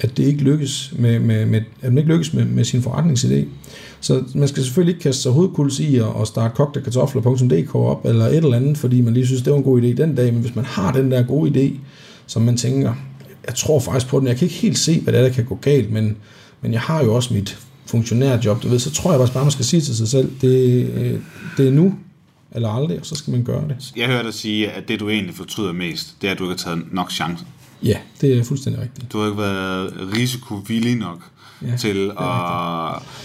[0.00, 3.44] at det ikke lykkes med, med, med, at man ikke lykkes med, med sin forretningsidé.
[4.00, 8.06] Så man skal selvfølgelig ikke kaste sig hovedkuls i at, at starte kogte kartofler.dk op,
[8.06, 10.32] eller et eller andet, fordi man lige synes, det var en god idé den dag,
[10.32, 11.78] men hvis man har den der gode idé,
[12.26, 12.94] som man tænker,
[13.46, 15.44] jeg tror faktisk på den, jeg kan ikke helt se, hvad det er, der kan
[15.44, 16.16] gå galt, men,
[16.62, 19.50] men jeg har jo også mit funktionærjob, du ved, så tror jeg faktisk bare, man
[19.50, 21.18] skal sige til sig selv, det, øh,
[21.56, 21.94] det er nu,
[22.54, 23.92] eller aldrig, og så skal man gøre det.
[23.96, 26.62] Jeg hørte dig sige, at det du egentlig fortryder mest, det er, at du ikke
[26.64, 27.44] har taget nok chance.
[27.82, 29.12] Ja, det er fuldstændig rigtigt.
[29.12, 31.22] Du har ikke været risikovillig nok
[31.62, 32.24] Ja, til at...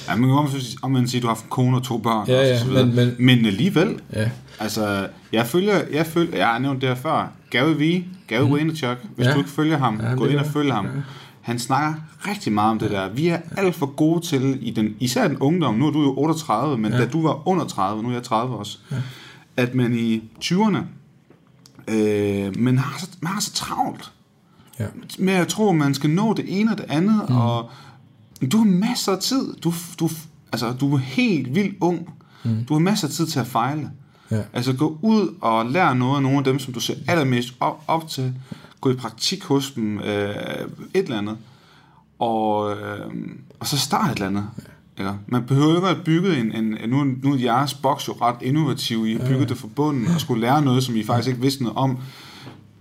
[0.08, 2.28] Ja, man kan om, man siger, at du har haft en kone og to børn.
[2.28, 2.86] Ja, og ja, så videre.
[2.86, 6.96] men- men- men alligevel, Ja, altså, jeg følger, jeg følger, jeg har nævnt det her
[6.96, 8.54] før, Gary V, Gary mm.
[8.54, 9.34] Vaynerchuk, hvis Ja.
[9.34, 10.86] du ikke følger ham, Ja, gå ind og følg ham.
[10.86, 10.92] Ja.
[11.42, 11.94] Han snakker
[12.28, 13.10] rigtig meget om det der.
[13.10, 16.14] Vi er alt for gode til, i den, især den ungdom, nu er du jo
[16.18, 16.98] 38, men ja.
[16.98, 18.96] da du var under 30, nu er jeg 30 også, ja.
[19.58, 20.78] at man i 20'erne,
[21.88, 24.12] øh, man, har så, man har så travlt
[24.80, 24.86] ja.
[25.20, 27.36] med at tro, at man skal nå det ene og det andet, mm.
[27.36, 27.70] og
[28.52, 29.54] du har masser af tid.
[29.64, 30.10] Du, du,
[30.52, 32.10] altså, du er helt vildt ung.
[32.44, 32.66] Mm.
[32.66, 33.92] Du har masser af tid til at fejle.
[34.32, 34.42] Ja.
[34.54, 37.84] Altså gå ud og lære noget af nogle af dem, som du ser allermest op,
[37.88, 38.34] op til.
[38.82, 40.30] Gå i praktik hos dem, øh,
[40.94, 41.38] et eller andet.
[42.20, 42.78] Og, øh,
[43.60, 44.46] og så start et eller andet.
[45.00, 45.12] Ja.
[45.28, 48.36] Man behøver ikke at bygge en, en, en nu, nu er jeres boks jo ret
[48.42, 49.06] innovativ.
[49.08, 51.64] I har bygget det fra bunden og skulle lære noget, som I faktisk ikke vidste
[51.64, 51.98] noget om.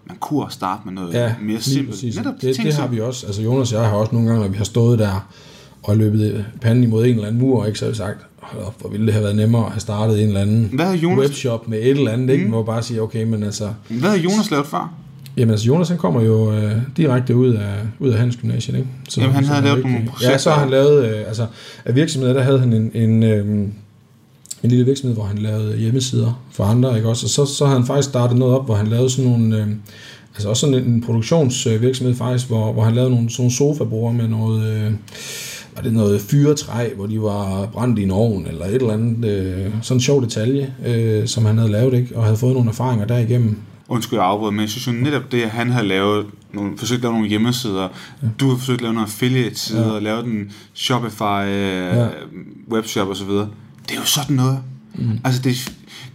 [0.06, 1.90] Man kunne også starte med noget Ja, mere simpelt.
[1.90, 2.16] præcis.
[2.16, 3.26] Netop Det, det har vi også.
[3.26, 5.28] Altså Jonas og jeg har også nogle gange, når vi har stået der
[5.82, 8.80] og løbet panden imod en eller anden mur, ikke, så har vi sagt, hold op,
[8.80, 11.68] hvor ville det have været nemmere at have startet en eller anden Hvad Jonas- webshop
[11.68, 12.44] med et eller andet, ikke?
[12.44, 12.50] Mm.
[12.50, 14.94] Hvor bare sige, okay, men altså, Hvad har Jonas lavet før?
[15.38, 18.88] Jamen altså, Jonas han kommer jo øh, direkte ud af, ud af Hans Gymnasiet, ikke?
[19.08, 20.30] Så, Jamen han havde lavet nogle projekter.
[20.30, 21.46] Ja, så har han lavet, øh, altså
[21.84, 23.46] af virksomheder, der havde han en, en, øh,
[24.62, 27.26] en lille virksomhed, hvor han lavede hjemmesider for andre, ikke også?
[27.26, 29.66] Og så, så havde han faktisk startet noget op, hvor han lavede sådan nogle, øh,
[30.34, 34.28] altså også sådan en produktionsvirksomhed faktisk, hvor, hvor han lavede nogle, sådan nogle sofabord med
[34.28, 34.92] noget, øh,
[35.76, 39.30] var det noget fyretræ, hvor de var brændt i en ovn, eller et eller andet,
[39.30, 42.16] øh, sådan en sjov detalje, øh, som han havde lavet, ikke?
[42.16, 43.58] Og havde fået nogle erfaringer derigennem.
[43.88, 46.98] Undskyld, jeg afbryder, men jeg synes jo netop det, at han har lavet nogle, forsøgt
[46.98, 47.88] at lave nogle hjemmesider,
[48.22, 48.26] ja.
[48.40, 49.92] du har forsøgt at lave nogle affiliate-sider, ja.
[49.92, 52.08] og lavet en Shopify øh, ja.
[52.70, 53.30] webshop osv.,
[53.88, 54.62] det er jo sådan noget.
[54.94, 55.20] Mm.
[55.24, 55.72] Altså, det,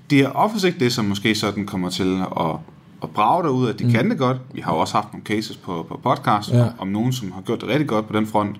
[0.09, 2.55] det er oftest ikke det, som måske sådan kommer til at,
[3.03, 3.91] at brage derud, at de mm.
[3.91, 4.37] kan det godt.
[4.53, 6.67] Vi har jo også haft nogle cases på, på podcast, ja.
[6.77, 8.57] om nogen, som har gjort det rigtig godt på den front.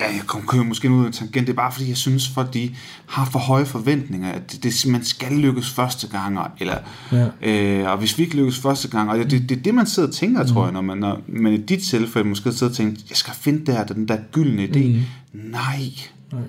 [0.00, 1.46] Ja, jeg kommer måske ud af en tangent.
[1.46, 2.70] Det er bare fordi, jeg synes, for de
[3.06, 6.76] har for høje forventninger, at det, det man skal lykkes første gang, eller,
[7.12, 7.28] ja.
[7.42, 9.86] øh, og hvis vi ikke lykkes første gang, og det, det, det er det, man
[9.86, 10.48] sidder og tænker, mm.
[10.48, 13.34] tror jeg, når man, når, men i dit tilfælde måske sidder og tænker, jeg skal
[13.34, 14.86] finde der, den der gyldne idé.
[14.86, 15.00] Mm.
[15.32, 15.90] Nej.
[16.32, 16.42] Nej.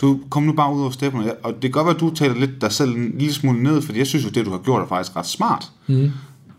[0.00, 2.34] Du kom nu bare ud over stepperne, og det kan godt være, at du taler
[2.34, 4.82] lidt dig selv en lille smule ned, fordi jeg synes jo, det du har gjort
[4.82, 5.70] er faktisk ret smart.
[5.86, 6.10] Mm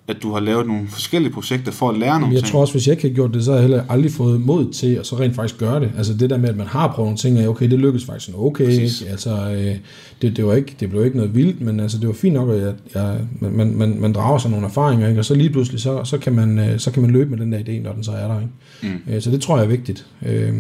[0.09, 2.45] at du har lavet nogle forskellige projekter for at lære nogle jeg ting.
[2.45, 4.41] Jeg tror også, hvis jeg ikke havde gjort det, så har jeg heller aldrig fået
[4.41, 5.91] mod til at så rent faktisk gøre det.
[5.97, 8.37] Altså det der med, at man har prøvet nogle ting, er okay, det lykkedes faktisk
[8.37, 8.69] okay.
[8.69, 8.91] Ikke?
[9.09, 9.75] Altså, øh,
[10.21, 12.49] det, det, var ikke, det blev ikke noget vildt, men altså, det var fint nok,
[12.49, 15.21] at jeg, jeg, man, man, man drager sig nogle erfaringer, ikke?
[15.21, 17.51] og så lige pludselig, så, så, kan man, øh, så kan man løbe med den
[17.51, 18.39] der idé, når den så er der.
[18.39, 18.95] Ikke?
[19.07, 19.13] Mm.
[19.13, 20.53] Øh, så det tror jeg er vigtigt, øh,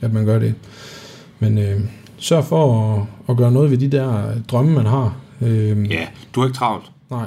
[0.00, 0.54] at man gør det.
[1.38, 1.80] Men øh,
[2.18, 5.16] sørg for at, at gøre noget ved de der drømme, man har.
[5.42, 6.84] Øh, ja, du er ikke travlt.
[7.10, 7.26] Nej.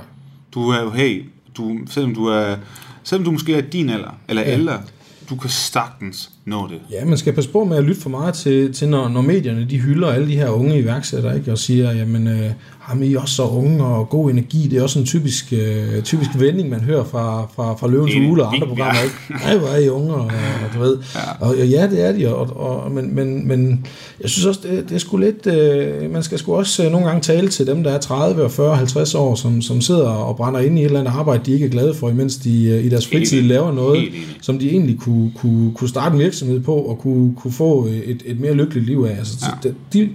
[0.54, 1.24] Du er jo, hey,
[1.58, 2.56] du, selvom du er,
[3.04, 4.54] selvom du måske er din alder, eller ja.
[4.54, 4.82] ældre,
[5.30, 6.80] du kan sagtens nå det.
[6.91, 9.66] Ja, man skal passe på med at lytte for meget til, til når, når medierne
[9.70, 11.52] de hylder alle de her unge iværksættere, ikke?
[11.52, 12.52] og siger, jamen, øh,
[12.92, 16.30] ham I også så unge og god energi, det er også en typisk, øh, typisk
[16.36, 19.04] vending, man hører fra, fra, fra Løvens Hule og andre programmer, ja.
[19.04, 19.46] ikke?
[19.46, 20.98] Nej, hvor er I unge, og, og du ved.
[21.16, 21.20] Ja.
[21.39, 23.86] Og, og ja, det er de, og, og, men, men, men
[24.22, 27.08] jeg synes også, det, det er sgu lidt, øh, man skal sgu også øh, nogle
[27.08, 30.36] gange tale til dem, der er 30 og 40 50 år, som, som sidder og
[30.36, 32.86] brænder ind i et eller andet arbejde, de ikke er glade for, imens de øh,
[32.86, 34.10] i deres fritid laver noget,
[34.42, 38.24] som de egentlig kunne, kunne, kunne starte en virksomhed på, og kunne, kunne få et,
[38.26, 39.18] et mere lykkeligt liv af.
[39.18, 39.70] Altså, ja.
[39.94, 40.10] de,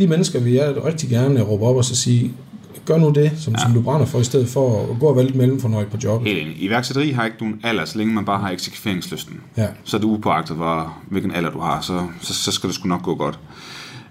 [0.00, 2.32] de mennesker vil jeg rigtig gerne råbe op og så sige,
[2.84, 3.58] gør nu det, som, ja.
[3.58, 6.32] som du brænder for, i stedet for at gå og vælge mellemfornøjet på jobbet.
[6.32, 6.62] Helt enig.
[6.62, 9.40] Iværksætteri har ikke nogen alder, så længe man bare har eksekveringslysten.
[9.56, 9.66] Ja.
[9.84, 12.88] Så er det upåagtet, hvor, hvilken alder du har, så, så, så skal det sgu
[12.88, 13.38] nok gå godt.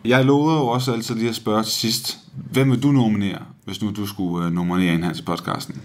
[0.05, 2.17] Jeg lovede jo også altid lige at spørge til sidst,
[2.51, 5.75] hvem vil du nominere, hvis nu du skulle uh, nominere en her til podcasten?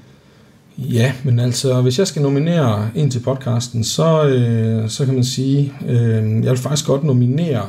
[0.78, 5.24] Ja, men altså, hvis jeg skal nominere en til podcasten, så, øh, så kan man
[5.24, 7.68] sige, øh, jeg vil faktisk godt nominere,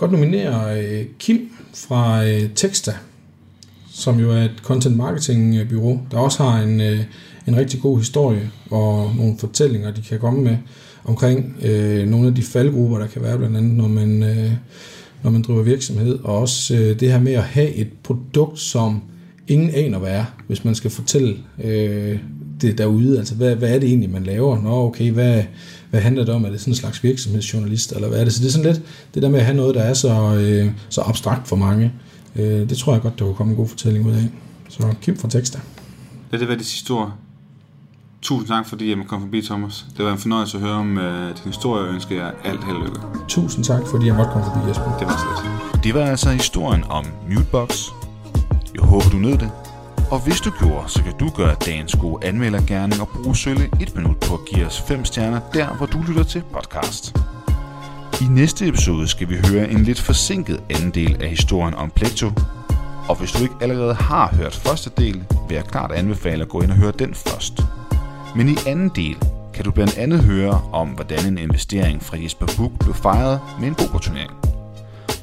[0.00, 2.92] godt nominere øh, Kim fra øh, Texta,
[3.90, 7.00] som jo er et content marketing øh, bureau, der også har en, øh,
[7.48, 10.56] en rigtig god historie og nogle fortællinger, de kan komme med
[11.04, 14.52] omkring øh, nogle af de faldgrupper, der kan være blandt andet, når man, øh,
[15.22, 19.02] når man driver virksomhed, og også øh, det her med at have et produkt, som
[19.48, 22.18] ingen aner hvad er, hvis man skal fortælle øh,
[22.60, 23.18] det derude.
[23.18, 24.62] Altså, hvad, hvad er det egentlig, man laver?
[24.62, 25.42] Nå, okay, hvad,
[25.90, 26.44] hvad handler det om?
[26.44, 28.32] Er det sådan en slags virksomhedsjournalist, eller hvad er det?
[28.32, 28.82] Så det er sådan lidt
[29.14, 31.92] det der med at have noget, der er så, øh, så abstrakt for mange.
[32.36, 34.28] Øh, det tror jeg godt, der kunne komme en god fortælling ud af.
[34.68, 35.58] Så Kim fra Tekster.
[36.30, 37.12] Lad det være det sidste ord.
[38.22, 39.86] Tusind tak, fordi jeg komme forbi, Thomas.
[39.96, 42.76] Det var en fornøjelse at høre om uh, din historie, og ønsker jer alt held
[42.76, 43.00] og lykke.
[43.28, 44.96] Tusind tak, fordi jeg måtte komme forbi, Jesper.
[44.98, 45.40] Det var
[45.72, 45.84] slet.
[45.84, 47.88] Det var altså historien om Mutebox.
[48.74, 49.50] Jeg håber, du nød det.
[50.10, 53.96] Og hvis du gjorde, så kan du gøre dagens gode anmeldergærning og bruge sølle et
[53.96, 57.16] minut på at give os 5 stjerner der, hvor du lytter til podcast.
[58.20, 62.30] I næste episode skal vi høre en lidt forsinket anden del af historien om Plekto.
[63.08, 66.60] Og hvis du ikke allerede har hørt første del, vil jeg klart anbefale at gå
[66.60, 67.60] ind og høre den først.
[68.36, 69.16] Men i anden del
[69.54, 73.68] kan du blandt andet høre om, hvordan en investering fra Jesper Buch blev fejret med
[73.68, 74.30] en pokerturnering.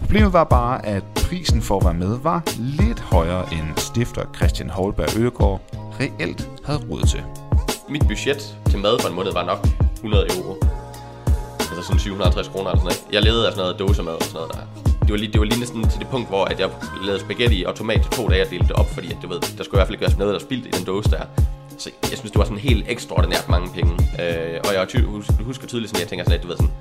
[0.08, 4.70] Problemet var bare, at prisen for at være med var lidt højere end stifter Christian
[4.70, 5.62] Holberg Øgegaard
[6.00, 7.24] reelt havde råd til.
[7.90, 10.54] Mit budget til mad for en måned var nok 100 euro.
[11.60, 13.14] Altså sådan 750 kroner eller sådan noget.
[13.16, 14.64] Jeg levede af sådan noget dåsemad og sådan noget der.
[15.06, 16.70] Det var lige, det var lige næsten til det punkt, hvor at jeg
[17.06, 19.40] lavede spaghetti og tomat til to dage og delte det op, fordi at, du ved,
[19.58, 21.24] der skulle i hvert fald ikke være noget, der spildt i den dåse der.
[21.78, 23.94] Så jeg synes, det var sådan helt ekstraordinært mange penge.
[24.22, 24.84] Øh, og jeg
[25.50, 26.74] husker tydeligt sådan, jeg tænker sådan, at du ved sådan,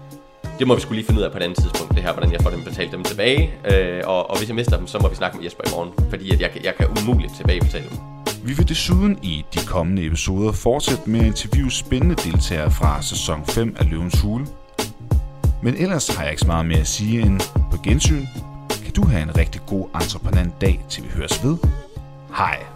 [0.58, 2.32] det må vi skulle lige finde ud af på et andet tidspunkt, det her, hvordan
[2.32, 3.54] jeg får dem betalt dem tilbage.
[3.70, 6.10] Øh, og, og hvis jeg mister dem, så må vi snakke med Jesper i morgen,
[6.10, 7.98] fordi at jeg, jeg kan umuligt tilbagebetale dem.
[8.44, 13.46] Vi vil desuden i de kommende episoder fortsætte med at interviewe spændende deltagere fra sæson
[13.46, 14.46] 5 af Løvens Hule.
[15.62, 17.40] Men ellers har jeg ikke så meget mere at sige end
[17.70, 18.26] på gensyn.
[18.84, 21.56] Kan du have en rigtig god entreprenant dag, til vi høres ved.
[22.36, 22.75] Hej.